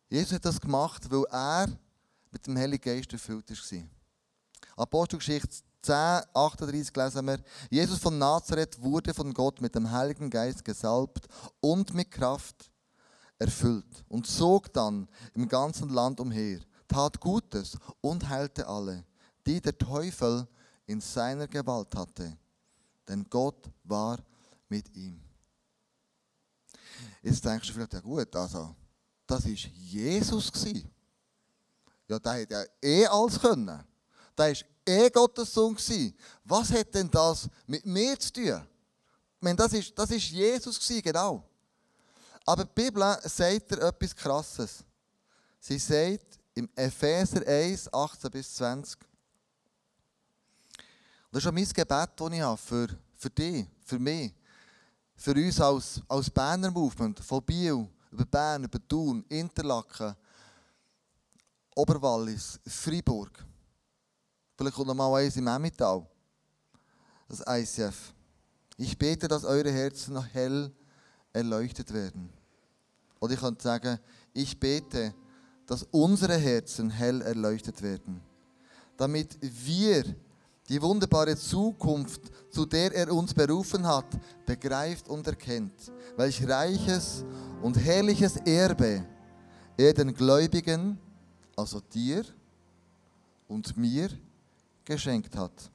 Jesus 0.10 0.34
hat 0.34 0.46
das 0.46 0.62
gemacht, 0.62 1.10
weil 1.10 1.26
er 1.32 1.67
mit 2.32 2.46
dem 2.48 2.58
Heiligen 2.58 2.84
Geist 2.84 3.12
erfüllt 3.12 3.50
war. 3.50 3.84
Apostelgeschichte 4.78 5.63
10, 5.82 5.93
38 6.34 6.96
lesen 6.96 7.28
wir, 7.28 7.39
Jesus 7.70 8.00
von 8.00 8.17
Nazareth 8.17 8.82
wurde 8.82 9.13
von 9.13 9.34
Gott 9.34 9.62
mit 9.62 9.76
dem 9.76 9.89
Heiligen 9.89 10.30
Geist 10.30 10.63
gesalbt 10.63 11.28
und 11.60 11.93
mit 11.93 12.12
Kraft 12.12 12.72
erfüllt 13.39 14.04
und 14.08 14.28
zog 14.28 14.72
dann 14.74 15.08
im 15.34 15.48
ganzen 15.48 15.89
Land 15.89 16.20
umher, 16.20 16.60
tat 16.88 17.20
Gutes 17.20 17.78
und 18.02 18.28
heilte 18.28 18.67
alle, 18.67 19.06
die 19.46 19.62
der 19.62 19.78
Teufel 19.78 20.48
in 20.86 21.02
seiner 21.02 21.48
Gewalt 21.48 21.96
hatte. 21.96 22.38
Denn 23.08 23.26
Gott 23.30 23.70
war 23.84 24.20
mit 24.70 24.93
ihm. 24.96 25.22
Jetzt 27.22 27.46
denkst 27.46 27.67
du 27.67 27.74
vielleicht, 27.74 27.93
ja 27.93 28.00
gut, 28.00 28.36
also, 28.36 28.76
das 29.28 29.44
war 29.44 29.52
Jesus. 29.52 30.52
Ja, 32.08 32.18
der 32.18 32.34
hätte 32.34 32.54
ja 32.54 32.63
eh 32.82 33.06
alles 33.06 33.40
können. 33.40 33.84
Der 34.38 34.48
war 34.48 34.56
eh 34.86 35.10
Gottes 35.10 35.54
Sohn. 35.54 35.78
Was 36.46 36.72
hat 36.72 36.94
denn 36.94 37.12
das 37.12 37.50
mit 37.68 37.86
mir 37.86 38.18
zu 38.18 38.32
tun? 38.32 38.44
Ich 38.46 39.42
meine, 39.42 39.58
das 39.58 39.74
ist, 39.74 39.98
das 39.98 40.10
ist 40.12 40.30
Jesus, 40.30 40.80
genau. 41.04 41.44
Aber 42.46 42.63
die 42.63 42.72
Bibel 42.74 43.04
sagt 43.24 43.72
dir 43.72 43.82
etwas 43.82 44.16
Krasses. 44.16 44.84
Sie 45.60 45.78
sagt 45.78 46.40
im 46.54 46.70
Epheser 46.76 47.46
1, 47.46 47.94
18 47.94 48.32
bis 48.32 48.56
20. 48.56 49.00
Das 51.30 51.44
ist 51.44 51.48
auch 51.48 51.52
mein 51.52 51.68
Gebet, 51.68 52.10
das 52.16 52.32
ich 52.32 52.42
habe 52.42 52.58
für, 52.58 52.88
für 53.18 53.30
dich, 53.30 53.68
für 53.86 54.00
mich, 54.00 54.34
für 55.16 55.34
uns 55.34 55.60
als, 55.60 56.02
als 56.08 56.30
Berner 56.30 56.72
Movement, 56.72 57.20
von 57.20 57.44
Biel, 57.44 57.88
über 58.17 58.25
Bern, 58.25 58.63
über 58.63 58.80
Thun, 58.88 59.23
Interlaken, 59.30 60.15
Oberwallis, 61.75 62.60
Freiburg. 62.65 63.45
Vielleicht 64.58 64.75
kommt 64.75 64.88
noch 64.88 64.95
mal 64.95 65.13
eins 65.21 65.36
im 65.36 65.45
Emmental. 65.45 66.03
Das 67.30 67.43
ICF. 67.47 68.13
Ich 68.77 68.97
bete, 68.97 69.27
dass 69.27 69.43
eure 69.43 69.71
Herzen 69.71 70.15
noch 70.15 70.25
hell 70.25 70.71
erleuchtet 71.32 71.93
werden. 71.93 72.34
Oder 73.19 73.34
ich 73.34 73.39
könnte 73.39 73.62
sagen, 73.62 73.99
ich 74.34 74.60
bete, 74.60 75.13
dass 75.67 75.84
unsere 75.91 76.38
Herzen 76.38 76.89
hell 76.89 77.21
erleuchtet 77.21 77.84
werden. 77.84 78.21
Damit 78.95 79.38
wir 79.41 80.15
die 80.69 80.82
wunderbare 80.82 81.36
Zukunft, 81.36 82.21
zu 82.49 82.65
der 82.65 82.93
er 82.93 83.13
uns 83.13 83.34
berufen 83.34 83.88
hat, 83.88 84.06
begreift 84.45 85.08
und 85.08 85.25
erkennt. 85.25 85.91
Welch 86.17 86.45
reiches 86.47 87.23
und 87.62 87.77
herrliches 87.77 88.38
Erbe 88.38 89.06
er 89.77 89.93
den 89.93 90.13
Gläubigen, 90.13 90.97
also 91.56 91.80
dir 91.80 92.25
und 93.47 93.77
mir, 93.77 94.10
geschenkt 94.84 95.36
hat. 95.36 95.71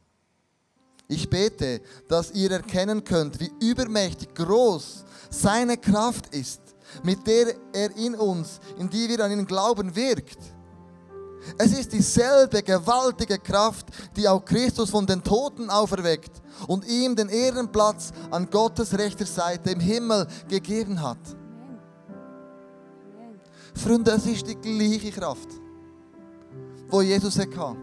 Ich 1.08 1.28
bete, 1.28 1.82
dass 2.08 2.30
ihr 2.32 2.50
erkennen 2.50 3.04
könnt, 3.04 3.38
wie 3.38 3.52
übermächtig 3.60 4.34
groß 4.34 5.04
seine 5.30 5.76
Kraft 5.76 6.34
ist, 6.34 6.60
mit 7.02 7.26
der 7.26 7.54
er 7.72 7.96
in 7.96 8.14
uns, 8.14 8.60
in 8.78 8.88
die 8.88 9.08
wir 9.08 9.24
an 9.24 9.32
ihn 9.32 9.46
glauben, 9.46 9.94
wirkt. 9.94 10.38
Es 11.58 11.72
ist 11.72 11.92
dieselbe 11.92 12.62
gewaltige 12.62 13.38
Kraft, 13.38 13.86
die 14.16 14.28
auch 14.28 14.44
Christus 14.44 14.90
von 14.90 15.06
den 15.06 15.22
Toten 15.22 15.70
auferweckt 15.70 16.40
und 16.66 16.86
ihm 16.86 17.16
den 17.16 17.28
Ehrenplatz 17.28 18.12
an 18.30 18.48
Gottes 18.48 18.96
rechter 18.96 19.26
Seite 19.26 19.70
im 19.70 19.80
Himmel 19.80 20.26
gegeben 20.48 21.00
hat. 21.02 21.18
Freunde, 23.74 24.12
es 24.12 24.26
ist 24.26 24.46
die 24.46 24.54
gleiche 24.54 25.10
Kraft, 25.10 25.48
wo 26.88 27.02
Jesus 27.02 27.38
hatte. 27.38 27.76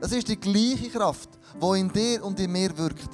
Es 0.00 0.12
ist 0.12 0.28
die 0.28 0.38
gleiche 0.38 0.90
Kraft, 0.90 1.30
die 1.60 1.80
in 1.80 1.92
dir 1.92 2.24
und 2.24 2.38
in 2.38 2.52
mir 2.52 2.76
wirkt. 2.76 3.10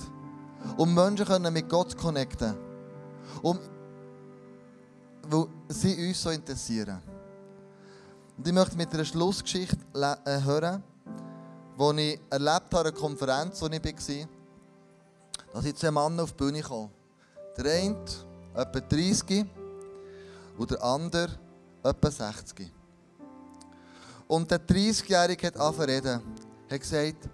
Um 0.77 0.95
Menschen 0.95 1.27
können 1.27 1.53
mit 1.53 1.69
Gott 1.69 1.97
connecten. 1.97 2.55
Um, 3.43 3.59
weil 5.29 5.47
sie 5.69 6.09
uns 6.09 6.23
so 6.23 6.31
interessieren. 6.31 7.01
Und 8.37 8.47
ich 8.47 8.53
möchte 8.53 8.77
mit 8.77 8.93
einer 8.93 9.05
Schlussgeschichte 9.05 9.77
äh, 9.95 10.43
hören, 10.43 10.83
die 11.79 12.01
ich 12.01 12.21
erlebt 12.31 12.75
habe 12.75 12.79
an 12.79 12.87
einer 12.87 12.93
Konferenz, 12.93 13.61
wo 13.61 13.67
ich 13.67 13.83
war. 13.83 14.29
Da 15.53 15.61
sind 15.61 15.79
zwei 15.79 15.91
Männer 15.91 16.23
auf 16.23 16.33
die 16.33 16.39
Bühne 16.39 16.63
gekommen. 16.63 16.91
Der 17.57 17.73
eine 17.73 18.05
etwa 18.55 18.81
30 18.81 19.47
und 20.57 20.71
der 20.71 20.83
andere 20.83 21.29
etwa 21.83 22.11
60. 22.11 22.73
Und 24.29 24.51
der 24.51 24.67
30-Jährige 24.67 25.49
hat 25.49 25.57
angefangen 25.59 25.91
reden 25.91 26.23
hat 26.73 26.81
gesagt, 26.81 27.29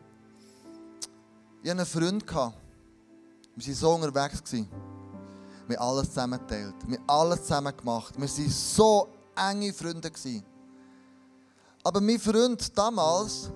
ich 1.63 1.71
hatte 1.71 1.81
einen 1.81 1.87
Freund. 1.87 2.27
Wir 2.27 2.37
waren 2.37 3.75
so 3.75 3.95
unterwegs. 3.95 4.53
Wir 4.53 5.79
haben 5.79 5.89
alles 5.89 6.09
zusammen 6.09 6.41
geteilt. 6.41 6.75
Wir 6.87 6.99
haben 6.99 7.09
alles 7.09 7.43
zusammen 7.43 7.77
gemacht. 7.77 8.15
Wir 8.17 8.29
waren 8.29 8.51
so 8.51 9.09
enge 9.37 9.73
Freunde. 9.73 10.11
Aber 11.89 12.03
mein 12.03 12.19
Freund 12.19 12.77
damals 12.77 13.51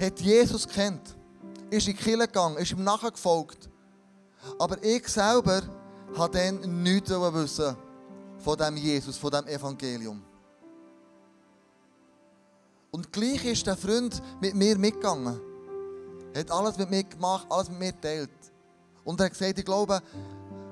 hat 0.00 0.18
Jesus 0.20 0.66
kennt, 0.66 1.14
ist 1.68 1.86
in 1.86 1.94
die 1.94 2.02
Kirche 2.02 2.26
gegangen, 2.26 2.56
ist 2.56 2.72
ihm 2.72 2.82
nachgefolgt. 2.82 3.68
Aber 4.58 4.82
ich 4.82 5.06
selber 5.06 5.60
habe 6.16 6.38
dann 6.38 6.82
nichts 6.82 7.10
wissen 7.10 7.76
von 8.38 8.56
diesem 8.56 8.76
Jesus, 8.78 9.18
von 9.18 9.30
diesem 9.30 9.48
Evangelium. 9.48 10.22
Und 12.90 13.12
gleich 13.12 13.44
ist 13.44 13.66
der 13.66 13.76
Freund 13.76 14.22
mit 14.40 14.54
mir 14.54 14.78
mitgegangen. 14.78 15.38
Er 16.32 16.40
hat 16.40 16.50
alles 16.50 16.78
mit 16.78 16.88
mir 16.88 17.04
gemacht, 17.04 17.46
alles 17.50 17.68
mit 17.68 17.80
mir 17.80 17.92
geteilt. 17.92 18.30
Und 19.04 19.20
er 19.20 19.26
hat 19.26 19.32
gesagt, 19.32 19.58
ich 19.58 19.64
glaube, 19.66 20.00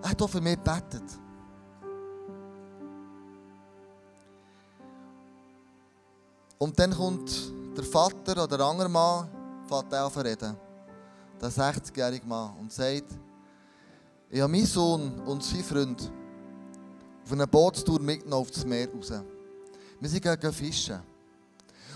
er 0.01 0.09
hat 0.09 0.23
auch 0.23 0.31
für 0.31 0.41
mich 0.41 0.57
gebetet. 0.57 1.05
Und 6.63 6.79
dann 6.79 6.95
kommt 6.95 7.53
der 7.77 7.83
Vater 7.83 8.45
oder 8.45 8.57
der 8.57 8.61
andere 8.65 8.89
Mann, 8.89 9.29
fährt 9.67 9.93
an 9.93 10.13
zu 10.13 10.21
reden. 10.21 10.57
Der 11.41 11.51
60-jährige 11.51 12.25
Mann. 12.25 12.57
Und 12.57 12.73
sagt, 12.73 13.19
ich 14.31 14.41
habe 14.41 14.53
meinen 14.53 14.67
Sohn 14.67 15.19
und 15.27 15.43
seinen 15.43 15.65
Freund 15.65 16.13
auf 17.25 17.33
einer 17.33 17.49
Bootstour 17.49 17.99
mitgenommen 17.99 18.47
aufs 18.47 18.65
Meer 18.65 18.89
raus. 18.93 19.13
Wir 19.99 20.09
sind 20.09 20.23
gegen 20.23 20.53
Fischen. 20.53 21.01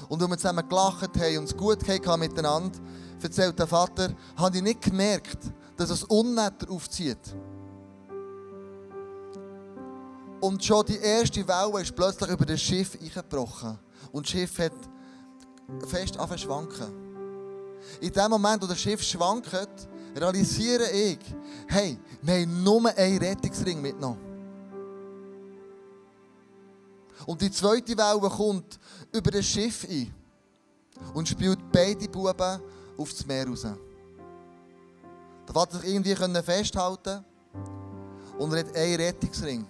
Und 0.08 0.20
als 0.20 0.30
wir 0.30 0.36
zusammen 0.36 0.68
gelacht 0.68 1.16
haben 1.16 1.38
und 1.38 1.44
es 1.44 1.56
gut 1.56 1.86
hatten 1.86 2.18
miteinander, 2.18 2.76
erzählt 3.22 3.56
der 3.56 3.68
Vater, 3.68 4.08
habe 4.36 4.56
ich 4.56 4.62
nicht 4.64 4.82
gemerkt, 4.82 5.38
dass 5.76 5.90
es 5.90 6.02
Unwetter 6.02 6.68
aufzieht. 6.72 7.36
Und 10.40 10.64
schon 10.64 10.84
die 10.86 10.98
erste 10.98 11.46
Welle 11.46 11.82
ist 11.82 11.94
plötzlich 11.94 12.30
über 12.30 12.44
das 12.44 12.60
Schiff 12.60 12.98
eingebrochen. 13.00 13.85
Und 14.12 14.26
das 14.26 14.30
Schiff 14.30 14.58
hat 14.58 14.72
fest 15.88 16.18
angefangen 16.18 16.38
zu 16.38 16.44
schwanken. 16.44 17.06
In 18.00 18.12
dem 18.12 18.30
Moment, 18.30 18.62
wo 18.62 18.66
das 18.66 18.80
Schiff 18.80 19.02
schwankt, 19.02 19.50
realisiere 20.14 20.90
ich, 20.90 21.18
hey, 21.68 21.98
wir 22.22 22.34
haben 22.34 22.62
nur 22.62 22.86
einen 22.96 23.18
Rettungsring 23.18 23.80
mitgenommen. 23.80 24.20
Und 27.26 27.40
die 27.40 27.50
zweite 27.50 27.96
Welle 27.96 28.30
kommt 28.30 28.78
über 29.12 29.30
das 29.30 29.44
Schiff 29.44 29.86
ein 29.88 30.14
und 31.14 31.28
spielt 31.28 31.58
beide 31.72 32.08
Buben 32.08 32.60
aufs 32.96 33.26
Meer 33.26 33.48
raus. 33.48 33.62
Der 35.46 35.54
Vater 35.54 35.78
sich 35.78 35.90
irgendwie 35.90 36.14
festhalten 36.42 37.24
und 38.38 38.52
er 38.52 38.60
hat 38.60 38.76
einen 38.76 38.96
Rettungsring. 38.96 39.66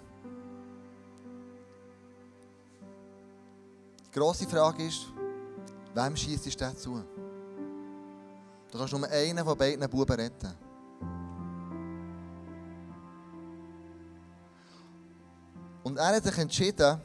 Die 4.17 4.19
grosse 4.19 4.47
Frage 4.47 4.83
ist, 4.83 5.13
wem 5.93 6.15
schießt 6.15 6.47
es 6.47 6.57
zu? 6.81 7.03
Du 8.71 8.77
kannst 8.79 8.91
nur 8.91 9.07
einen 9.07 9.45
von 9.45 9.55
beiden 9.55 9.87
Buben 9.87 10.15
retten. 10.15 10.55
Und 15.83 15.97
er 15.99 16.15
hat 16.15 16.23
sich 16.23 16.35
entschieden, 16.35 16.99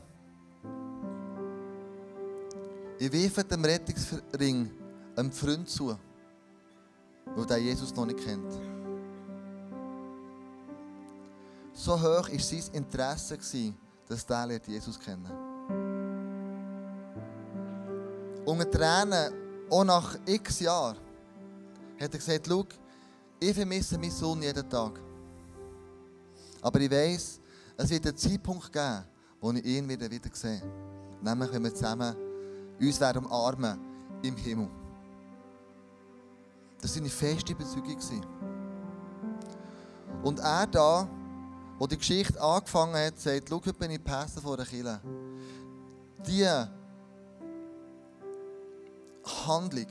ich 2.98 3.12
werfe 3.12 3.44
dem 3.44 3.62
Rettungsring 3.62 4.70
einem 5.14 5.32
Freund 5.32 5.68
zu, 5.68 5.94
weil 7.26 7.44
der 7.44 7.58
Jesus 7.58 7.94
noch 7.94 8.06
nicht 8.06 8.24
kennt. 8.24 8.58
So 11.74 11.92
hoch 11.92 12.30
war 12.30 12.38
sein 12.38 12.62
Interesse, 12.72 13.36
dass 14.08 14.24
der 14.24 14.60
Jesus 14.66 14.98
kennen 14.98 15.51
Unter 18.44 18.70
Tränen, 18.70 19.32
auch 19.70 19.84
nach 19.84 20.18
x 20.26 20.60
Jahren, 20.60 20.96
hat 22.00 22.12
er 22.12 22.18
gesagt, 22.18 22.46
schau, 22.48 22.64
ich 23.38 23.54
vermisse 23.54 23.98
meinen 23.98 24.10
Sohn 24.10 24.42
jeden 24.42 24.68
Tag. 24.68 25.00
Aber 26.60 26.80
ich 26.80 26.90
weiss, 26.90 27.40
es 27.76 27.90
wird 27.90 28.06
einen 28.06 28.16
Zeitpunkt 28.16 28.72
geben, 28.72 29.04
wo 29.40 29.50
ich 29.52 29.64
ihn 29.64 29.88
wieder, 29.88 30.10
wieder 30.10 30.30
sehe. 30.32 30.62
Nämlich, 31.20 31.52
wenn 31.52 31.64
wir 31.64 31.74
zusammen 31.74 32.16
uns 32.80 33.00
werden 33.00 33.24
umarmen 33.24 33.78
im 34.22 34.36
Himmel. 34.36 34.68
Das 36.80 36.90
war 36.90 36.96
seine 36.96 37.08
feste 37.08 37.54
Bezeugung. 37.54 38.26
Und 40.22 40.38
er 40.40 40.66
da, 40.66 41.08
wo 41.78 41.86
die 41.86 41.96
Geschichte 41.96 42.40
angefangen 42.40 42.94
hat, 42.94 43.18
sagt, 43.18 43.48
schau, 43.48 43.56
heute 43.56 43.72
bin 43.72 43.92
ich 43.92 44.02
Pässe 44.02 44.40
vor 44.40 44.56
der 44.56 44.66
Kirche. 44.66 45.00
Die 46.26 46.48
Handlung 49.24 49.86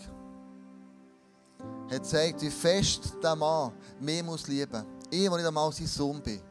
hat 1.90 2.04
gezeigt, 2.04 2.42
wie 2.42 2.50
fest 2.50 3.16
der 3.22 3.36
Mann 3.36 3.72
mich 4.00 4.24
muss 4.24 4.48
lieben 4.48 4.72
muss. 4.72 4.86
Ich, 5.10 5.28
der 5.28 5.38
nicht 5.38 5.48
einmal 5.48 5.72
sein 5.72 5.88
Sohn 5.88 6.22
bin. 6.22 6.42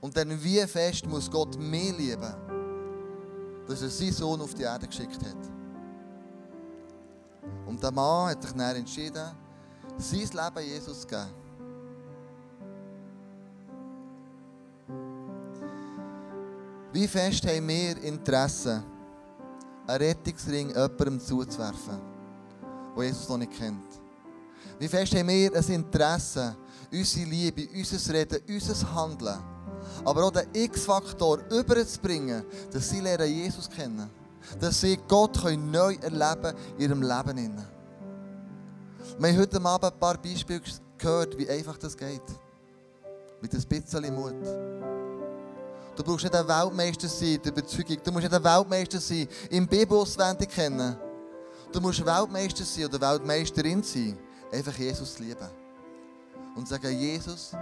Und 0.00 0.16
dann 0.16 0.42
wie 0.42 0.64
fest 0.66 1.06
muss 1.06 1.30
Gott 1.30 1.58
mich 1.58 1.96
lieben, 1.96 2.34
dass 3.66 3.82
er 3.82 3.88
seinen 3.88 4.12
Sohn 4.12 4.40
auf 4.40 4.54
die 4.54 4.62
Erde 4.62 4.86
geschickt 4.86 5.20
hat. 5.24 5.50
Und 7.66 7.82
der 7.82 7.90
Mann 7.90 8.30
hat 8.30 8.42
sich 8.42 8.52
dann 8.52 8.76
entschieden, 8.76 9.30
sein 9.96 10.20
Leben 10.20 10.68
Jesus 10.68 11.00
zu 11.00 11.06
geben. 11.06 11.44
Wie 16.92 17.08
fest 17.08 17.44
haben 17.44 17.66
wir 17.66 18.00
Interesse, 18.04 18.84
einen 19.86 20.02
Rettungsring 20.02 20.68
jemandem 20.68 21.20
zuzuwerfen, 21.20 22.00
der 22.96 23.04
Jesus 23.04 23.28
noch 23.28 23.38
nicht 23.38 23.52
kennt? 23.52 23.84
Wie 24.78 24.88
fest 24.88 25.14
haben 25.14 25.28
wir 25.28 25.54
ein 25.54 25.64
Interesse, 25.64 26.56
unsere 26.90 27.26
Liebe, 27.26 27.68
unser 27.74 28.14
Reden, 28.14 28.40
unser 28.48 28.94
Handeln, 28.94 29.38
aber 30.04 30.24
auch 30.24 30.30
den 30.30 30.48
X-Faktor 30.52 31.40
überzubringen, 31.50 32.44
dass 32.72 32.88
sie 32.88 33.00
lernen 33.00 33.28
Jesus 33.28 33.68
kennen. 33.68 34.10
Dass 34.60 34.80
sie 34.80 34.98
Gott 35.08 35.42
neu 35.44 35.94
erleben 35.94 36.56
in 36.76 36.82
ihrem 36.82 37.02
Leben. 37.02 37.56
Wir 39.18 39.28
haben 39.30 39.38
heute 39.38 39.64
Abend 39.64 39.92
ein 39.92 39.98
paar 39.98 40.18
Beispiele 40.18 40.60
gehört, 40.98 41.38
wie 41.38 41.48
einfach 41.48 41.78
das 41.78 41.96
geht. 41.96 42.22
Mit 43.40 43.54
ein 43.54 43.62
bisschen 43.62 44.14
Mut. 44.14 44.34
Du 45.96 46.02
brauchst 46.02 46.24
nicht 46.24 46.34
ein 46.34 46.46
Weltmeister 46.46 47.08
sein, 47.08 47.40
die 47.44 47.48
Überzeugung. 47.48 47.98
Du 48.02 48.12
musst 48.12 48.24
nicht 48.24 48.34
ein 48.34 48.44
Weltmeister 48.44 49.00
sein, 49.00 49.28
im 49.50 49.66
Bibel 49.66 49.96
auswendig 49.98 50.48
kennen. 50.50 50.96
Du 51.70 51.80
musst 51.80 52.04
Weltmeister 52.04 52.64
sein 52.64 52.86
oder 52.86 53.00
Weltmeisterin 53.00 53.82
sein, 53.82 54.18
einfach 54.52 54.76
Jesus 54.76 55.18
lieben. 55.18 55.48
Und 56.56 56.68
sagen, 56.68 56.98
Jesus, 56.98 57.52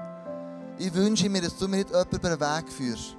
ich 0.79 0.92
wünsche 0.92 1.29
mir, 1.29 1.42
dass 1.42 1.57
du 1.57 1.68
mir 1.68 1.79
nicht 1.79 1.90
jemanden 1.90 2.16
über 2.16 2.29
den 2.31 2.40
Weg 2.40 2.73
führst, 2.73 3.16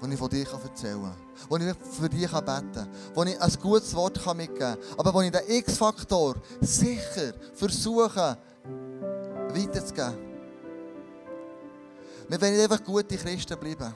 wo 0.00 0.06
ich 0.06 0.18
von 0.18 0.28
dir 0.28 0.46
erzählen 0.46 1.02
kann, 1.02 1.16
wo 1.48 1.56
ich 1.56 1.74
für 1.98 2.08
dich 2.08 2.30
beten 2.30 2.44
kann, 2.44 2.88
wo 3.14 3.22
ich 3.22 3.40
ein 3.40 3.52
gutes 3.60 3.94
Wort 3.94 4.18
mitgeben 4.36 4.58
kann, 4.58 4.78
aber 4.98 5.14
wo 5.14 5.20
ich 5.22 5.30
den 5.30 5.48
X-Faktor 5.48 6.36
sicher 6.60 7.34
versuche 7.54 8.36
weiterzugeben. 9.48 10.18
Wir 12.28 12.40
wollen 12.40 12.60
einfach 12.60 12.82
gute 12.82 13.16
Christen 13.16 13.58
bleiben. 13.58 13.94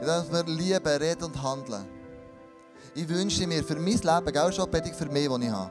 Indem 0.00 0.32
wir 0.32 0.44
lieben, 0.44 0.86
reden 0.86 1.24
und 1.24 1.42
handeln. 1.42 1.84
Ich 2.94 3.08
wünsche 3.08 3.46
mir 3.46 3.64
für 3.64 3.76
mein 3.76 3.98
Leben, 3.98 4.32
gell, 4.32 4.52
schon 4.52 4.70
Predigt 4.70 4.96
für 4.96 5.06
mich, 5.06 5.28
das 5.28 5.38
ich 5.40 5.50
habe. 5.50 5.70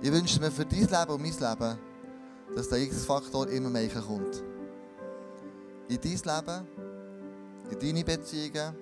Ich 0.00 0.12
wünsche 0.12 0.40
mir 0.40 0.50
für 0.50 0.64
dein 0.64 0.80
Leben 0.80 1.10
und 1.10 1.22
mein 1.22 1.32
Leben, 1.32 1.78
dass 2.54 2.68
der 2.68 2.78
X-Faktor 2.78 3.48
immer 3.48 3.70
mehr 3.70 3.88
kommt. 3.88 4.42
In 5.88 6.00
dein 6.00 6.12
Leben, 6.12 6.66
in 7.70 7.78
deine 7.78 8.04
Beziehungen 8.04 8.74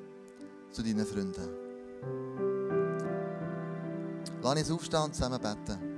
zu 0.72 0.82
deinen 0.82 1.06
Freunden. 1.06 1.48
Lass 4.42 4.58
uns 4.58 4.70
aufstehen 4.70 5.02
und 5.02 5.14
zusammen 5.14 5.40
beten. 5.40 5.96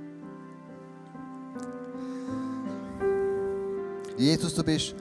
Jesus, 4.17 4.53
du 4.53 4.63
bist, 4.63 4.95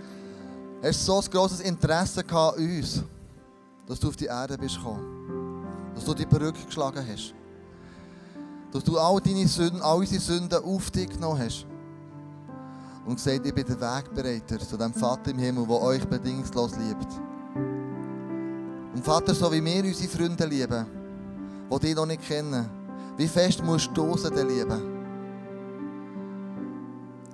hast 0.82 1.04
so 1.04 1.18
ein 1.18 1.30
grosses 1.30 1.60
Interesse 1.60 2.24
an 2.30 2.54
uns, 2.54 3.02
dass 3.88 3.98
du 3.98 4.08
auf 4.08 4.16
die 4.16 4.26
Erde 4.26 4.58
bist 4.58 4.76
gekommen. 4.76 5.64
Dass 5.94 6.04
du 6.04 6.14
die 6.14 6.26
Brücke 6.26 6.64
geschlagen 6.64 7.04
hast. 7.10 7.34
Dass 8.70 8.84
du 8.84 8.98
all 8.98 9.18
deine 9.20 9.48
Sünden, 9.48 9.80
all 9.80 9.98
unsere 9.98 10.20
Sünden 10.20 10.62
auf 10.62 10.90
dich 10.90 11.08
genommen 11.08 11.40
hast. 11.40 11.66
Und 13.06 13.16
gesagt, 13.16 13.46
ich 13.46 13.54
bin 13.54 13.64
der 13.66 13.80
Wegbereiter 13.80 14.58
zu 14.58 14.76
dem 14.76 14.92
Vater 14.92 15.30
im 15.30 15.38
Himmel, 15.38 15.66
der 15.66 15.80
euch 15.80 16.04
bedingungslos 16.04 16.72
liebt. 16.76 17.08
Und 18.94 19.02
Vater, 19.02 19.34
so 19.34 19.50
wie 19.50 19.64
wir 19.64 19.84
unsere 19.84 20.08
Freunde 20.08 20.44
lieben, 20.44 20.86
die 21.72 21.78
dich 21.78 21.96
noch 21.96 22.04
nicht 22.04 22.22
kennen, 22.22 22.68
wie 23.16 23.26
fest 23.26 23.64
musst 23.64 23.90
du 23.94 24.16
sie 24.18 24.28
lieben? 24.28 24.98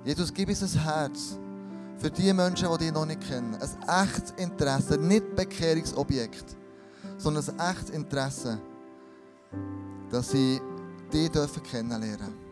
Jesus, 0.05 0.33
gib 0.33 0.47
uns 0.47 0.61
ein 0.61 0.81
Herz 0.81 1.37
für 1.97 2.11
die 2.11 2.33
Menschen, 2.33 2.69
die 2.71 2.77
dich 2.85 2.91
noch 2.91 3.05
nicht 3.05 3.21
kennen. 3.21 3.55
Ein 3.55 4.07
echtes 4.07 4.31
Interesse, 4.37 4.97
nicht 4.97 5.35
Bekehrungsobjekt, 5.35 6.55
sondern 7.17 7.43
ein 7.57 7.71
echtes 7.71 7.89
Interesse, 7.89 8.59
dass 10.09 10.29
sie 10.31 10.61
dich 11.11 11.31
kennenlernen 11.31 12.17
dürfen. 12.17 12.45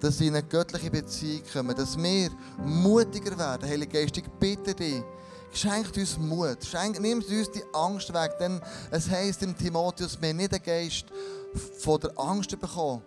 Dass 0.00 0.18
sie 0.18 0.26
in 0.26 0.34
eine 0.34 0.46
göttliche 0.46 0.90
Beziehung 0.90 1.42
kommen, 1.52 1.76
dass 1.76 1.96
wir 1.96 2.30
mutiger 2.64 3.38
werden. 3.38 3.68
Heilige 3.68 4.00
Geist, 4.00 4.16
ich 4.16 4.28
bitte 4.40 4.74
dich, 4.74 5.02
Schenkt 5.54 5.98
uns 5.98 6.18
Mut. 6.18 6.64
Schenkt, 6.64 7.00
nimmt 7.00 7.28
uns 7.28 7.50
die 7.50 7.62
Angst 7.74 8.12
weg. 8.12 8.38
Denn 8.40 8.60
es 8.90 9.08
heisst 9.08 9.42
im 9.42 9.56
Timotheus, 9.56 10.20
wir 10.20 10.32
nicht 10.32 10.54
einen 10.54 10.62
Geist 10.62 11.06
von 11.78 12.00
der 12.00 12.18
Angst 12.18 12.58
bekommen, 12.58 13.02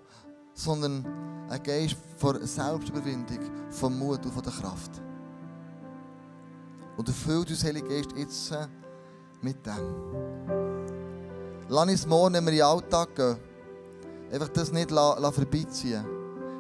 sondern 0.56 1.06
einen 1.49 1.64
Geist 1.64 1.95
von 2.18 2.43
Selbstüberwindung, 2.45 3.39
von 3.70 3.97
Mut 3.97 4.26
und 4.26 4.32
von 4.32 4.41
der 4.41 4.53
Kraft. 4.53 4.91
Und 6.97 7.08
erfüllt 7.08 7.49
uns, 7.49 7.64
Heilige 7.64 7.89
Geist, 7.89 8.10
jetzt 8.16 8.53
mit 9.41 9.64
dem. 9.66 10.26
Lass 11.68 11.89
uns 11.89 12.08
morgen, 12.08 12.36
wenn 12.36 12.45
wir 12.45 12.51
in 12.51 12.58
den 12.58 12.66
Alltag 12.66 13.16
gehen, 13.16 13.38
einfach 14.32 14.49
das 14.49 14.72
nicht 14.72 14.89
vorbeiziehen. 14.89 16.06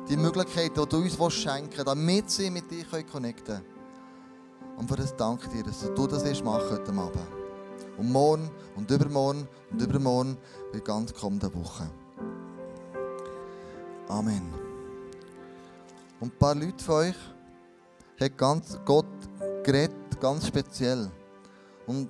Die 0.09 0.17
Möglichkeit, 0.17 0.71
die 0.77 0.85
du 0.85 0.97
uns 0.97 1.33
schenken 1.33 1.71
willst, 1.71 1.87
damit 1.87 2.29
sie 2.29 2.51
mit 2.51 2.69
dir 2.69 2.85
connecten 3.11 3.55
können. 3.55 3.65
Und 4.77 4.89
für 4.89 4.97
das 4.97 5.15
danke 5.15 5.47
dir, 5.49 5.63
dass 5.63 5.81
du 5.95 6.07
das 6.07 6.23
wirst 6.25 6.43
machen 6.43 6.69
heute 6.69 6.91
Abend. 6.91 7.27
Und 7.97 8.11
morgen 8.11 8.51
und 8.75 8.91
übermorgen 8.91 9.47
und 9.71 9.81
übermorgen 9.81 10.37
die 10.73 10.81
ganz 10.81 11.13
kommende 11.13 11.51
Woche. 11.53 11.89
Amen. 14.07 14.53
Und 16.19 16.33
ein 16.33 16.37
paar 16.37 16.55
Leute 16.55 16.83
von 16.83 16.95
euch 16.95 17.15
hat 18.19 18.37
ganz 18.37 18.77
Gott 18.85 19.05
geredet, 19.63 20.19
ganz 20.21 20.47
speziell. 20.47 21.09
Und 21.87 22.09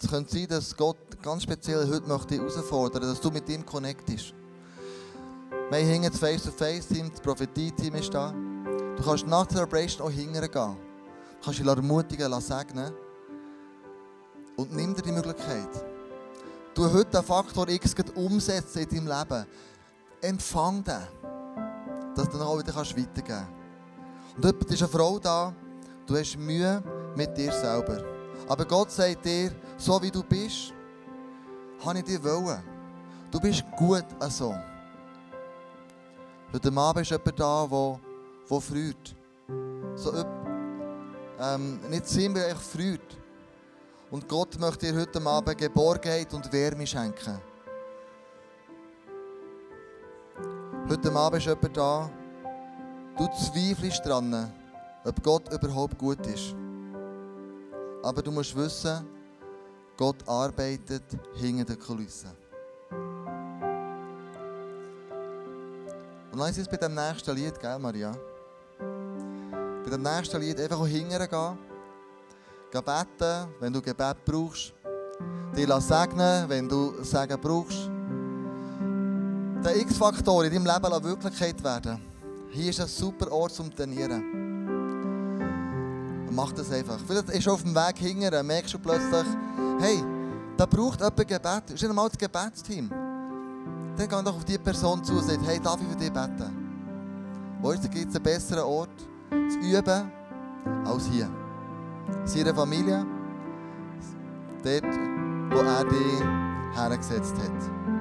es 0.00 0.08
könnte 0.08 0.32
sein, 0.32 0.46
dass 0.46 0.76
Gott 0.76 1.20
ganz 1.22 1.42
speziell 1.42 1.88
heute 1.88 2.06
möchte 2.06 2.36
herausfordern, 2.36 3.02
dass 3.02 3.20
du 3.20 3.30
mit 3.30 3.48
ihm 3.48 3.64
connectest. 3.64 4.34
Wir 5.70 5.94
haben 5.94 6.02
das 6.02 6.18
Face-to-Face-Team, 6.18 7.10
das 7.10 7.20
Prophetie-Team 7.20 7.94
ist 7.96 8.12
da. 8.12 8.32
Du 8.96 9.02
kannst 9.02 9.26
nach 9.26 9.46
der 9.46 9.56
Celebration 9.56 10.06
auch 10.06 10.10
hingern 10.10 10.50
gehen. 10.50 10.76
Du 10.76 11.44
kannst 11.44 11.58
dich 11.58 11.66
ermutigen, 11.66 12.40
segnen. 12.40 12.92
Und 14.56 14.74
nimm 14.74 14.94
dir 14.94 15.02
die 15.02 15.12
Möglichkeit. 15.12 15.68
Du 16.74 16.84
heute 16.92 17.10
den 17.10 17.22
Faktor 17.22 17.68
X 17.68 17.94
umsetzen 18.14 18.82
in 18.82 18.88
deinem 18.88 19.06
Leben. 19.06 19.46
Empfang 20.20 20.82
den. 20.82 21.02
Dass 22.14 22.28
du 22.28 22.38
dann 22.38 22.46
auch 22.46 22.58
wieder 22.58 22.74
weitergeben 22.74 23.24
kannst. 23.26 23.52
Und 24.36 24.44
dort 24.44 24.70
ist 24.70 24.82
eine 24.82 24.88
Frau 24.88 25.18
da, 25.18 25.54
du 26.06 26.16
hast 26.16 26.36
Mühe 26.36 26.82
mit 27.16 27.36
dir 27.36 27.52
selber. 27.52 28.02
Aber 28.48 28.64
Gott 28.64 28.90
sagt 28.90 29.24
dir, 29.24 29.52
so 29.76 30.00
wie 30.02 30.10
du 30.10 30.22
bist, 30.22 30.72
habe 31.84 31.98
ich 31.98 32.04
dich 32.04 32.22
wollen. 32.22 32.62
Du 33.30 33.40
bist 33.40 33.64
gut 33.76 34.06
so. 34.28 34.54
Heute 36.52 36.72
Abend 36.76 37.02
ist 37.02 37.10
jemand 37.10 37.40
da, 37.40 37.66
der, 37.66 38.00
der 38.50 38.60
freut. 38.60 39.16
So, 39.94 40.12
ähm, 41.40 41.80
nicht 41.90 42.06
simpel, 42.06 42.42
echt 42.44 42.62
freut. 42.62 43.18
Und 44.10 44.26
Gott 44.26 44.58
möchte 44.58 44.90
dir 44.90 44.98
heute 44.98 45.20
Abend 45.26 45.58
Geborgenheit 45.58 46.32
und 46.32 46.50
Wärme 46.52 46.86
schenken. 46.86 47.38
Heute 50.90 51.12
Abend 51.12 51.36
ist 51.36 51.46
jemand 51.46 51.76
da, 51.76 52.10
du 53.18 53.26
zweifelst 53.26 54.06
daran, 54.06 54.50
ob 55.04 55.22
Gott 55.22 55.52
überhaupt 55.52 55.98
gut 55.98 56.26
ist. 56.26 56.56
Aber 58.02 58.22
du 58.22 58.32
musst 58.32 58.56
wissen, 58.56 59.06
Gott 59.98 60.26
arbeitet 60.26 61.02
hinter 61.34 61.66
den 61.66 61.78
Kulissen. 61.78 62.30
Und 66.32 66.40
ist 66.48 66.56
es 66.56 66.66
bei 66.66 66.78
dem 66.78 66.94
nächsten 66.94 67.36
Lied, 67.36 67.60
gell, 67.60 67.78
Maria? 67.78 68.16
Bei 68.78 69.90
dem 69.90 70.00
nächsten 70.00 70.40
Lied 70.40 70.58
einfach 70.58 70.86
hingehen 70.86 71.28
gehen. 71.28 71.58
Gehen 72.70 72.82
beten, 72.82 73.48
wenn 73.60 73.74
du 73.74 73.82
Gebet 73.82 74.24
brauchst. 74.24 74.72
Dich 75.54 75.68
segnen, 75.84 76.48
wenn 76.48 76.66
du 76.66 77.04
Segen 77.04 77.38
brauchst. 77.38 77.90
Der 79.64 79.76
X-Faktor 79.76 80.44
in 80.44 80.52
deinem 80.52 80.66
Leben 80.66 81.04
Wirklichkeit 81.04 81.62
werden. 81.64 81.98
Hier 82.50 82.70
ist 82.70 82.80
ein 82.80 82.86
super 82.86 83.32
Ort 83.32 83.52
zum 83.52 83.74
Trainieren. 83.74 84.22
Mach 86.30 86.52
das 86.52 86.70
einfach. 86.70 86.98
Vielleicht 87.04 87.30
ist 87.30 87.48
auf 87.48 87.62
dem 87.62 87.74
Weg 87.74 87.98
hingern, 87.98 88.46
merkst 88.46 88.74
du 88.74 88.78
plötzlich, 88.78 89.26
hey, 89.80 90.04
da 90.56 90.64
braucht 90.64 91.00
jemand 91.00 91.16
Gebet. 91.16 91.70
Ist 91.70 91.82
nicht 91.82 91.88
einmal 91.88 92.08
das 92.08 92.18
Gebetsteam. 92.18 92.88
Dann 92.88 94.08
geh 94.08 94.22
doch 94.22 94.36
auf 94.36 94.44
die 94.44 94.58
Person 94.58 95.02
zu 95.02 95.14
und 95.14 95.24
sagt, 95.24 95.44
hey, 95.44 95.58
darf 95.58 95.80
ich 95.82 95.88
für 95.88 95.96
dich 95.96 96.12
beten? 96.12 96.56
Weißt 97.60 97.82
du, 97.84 97.88
gibt 97.88 98.10
es 98.10 98.14
einen 98.14 98.22
besseren 98.22 98.62
Ort 98.62 98.96
zu 99.30 99.58
üben 99.58 100.12
als 100.84 101.06
hier. 101.06 101.28
In 102.22 102.26
seiner 102.28 102.54
Familie, 102.54 103.04
dort, 104.62 104.84
wo 105.50 105.58
er 105.58 105.84
dich 105.84 106.22
hergesetzt 106.76 107.34
hat. 107.34 107.97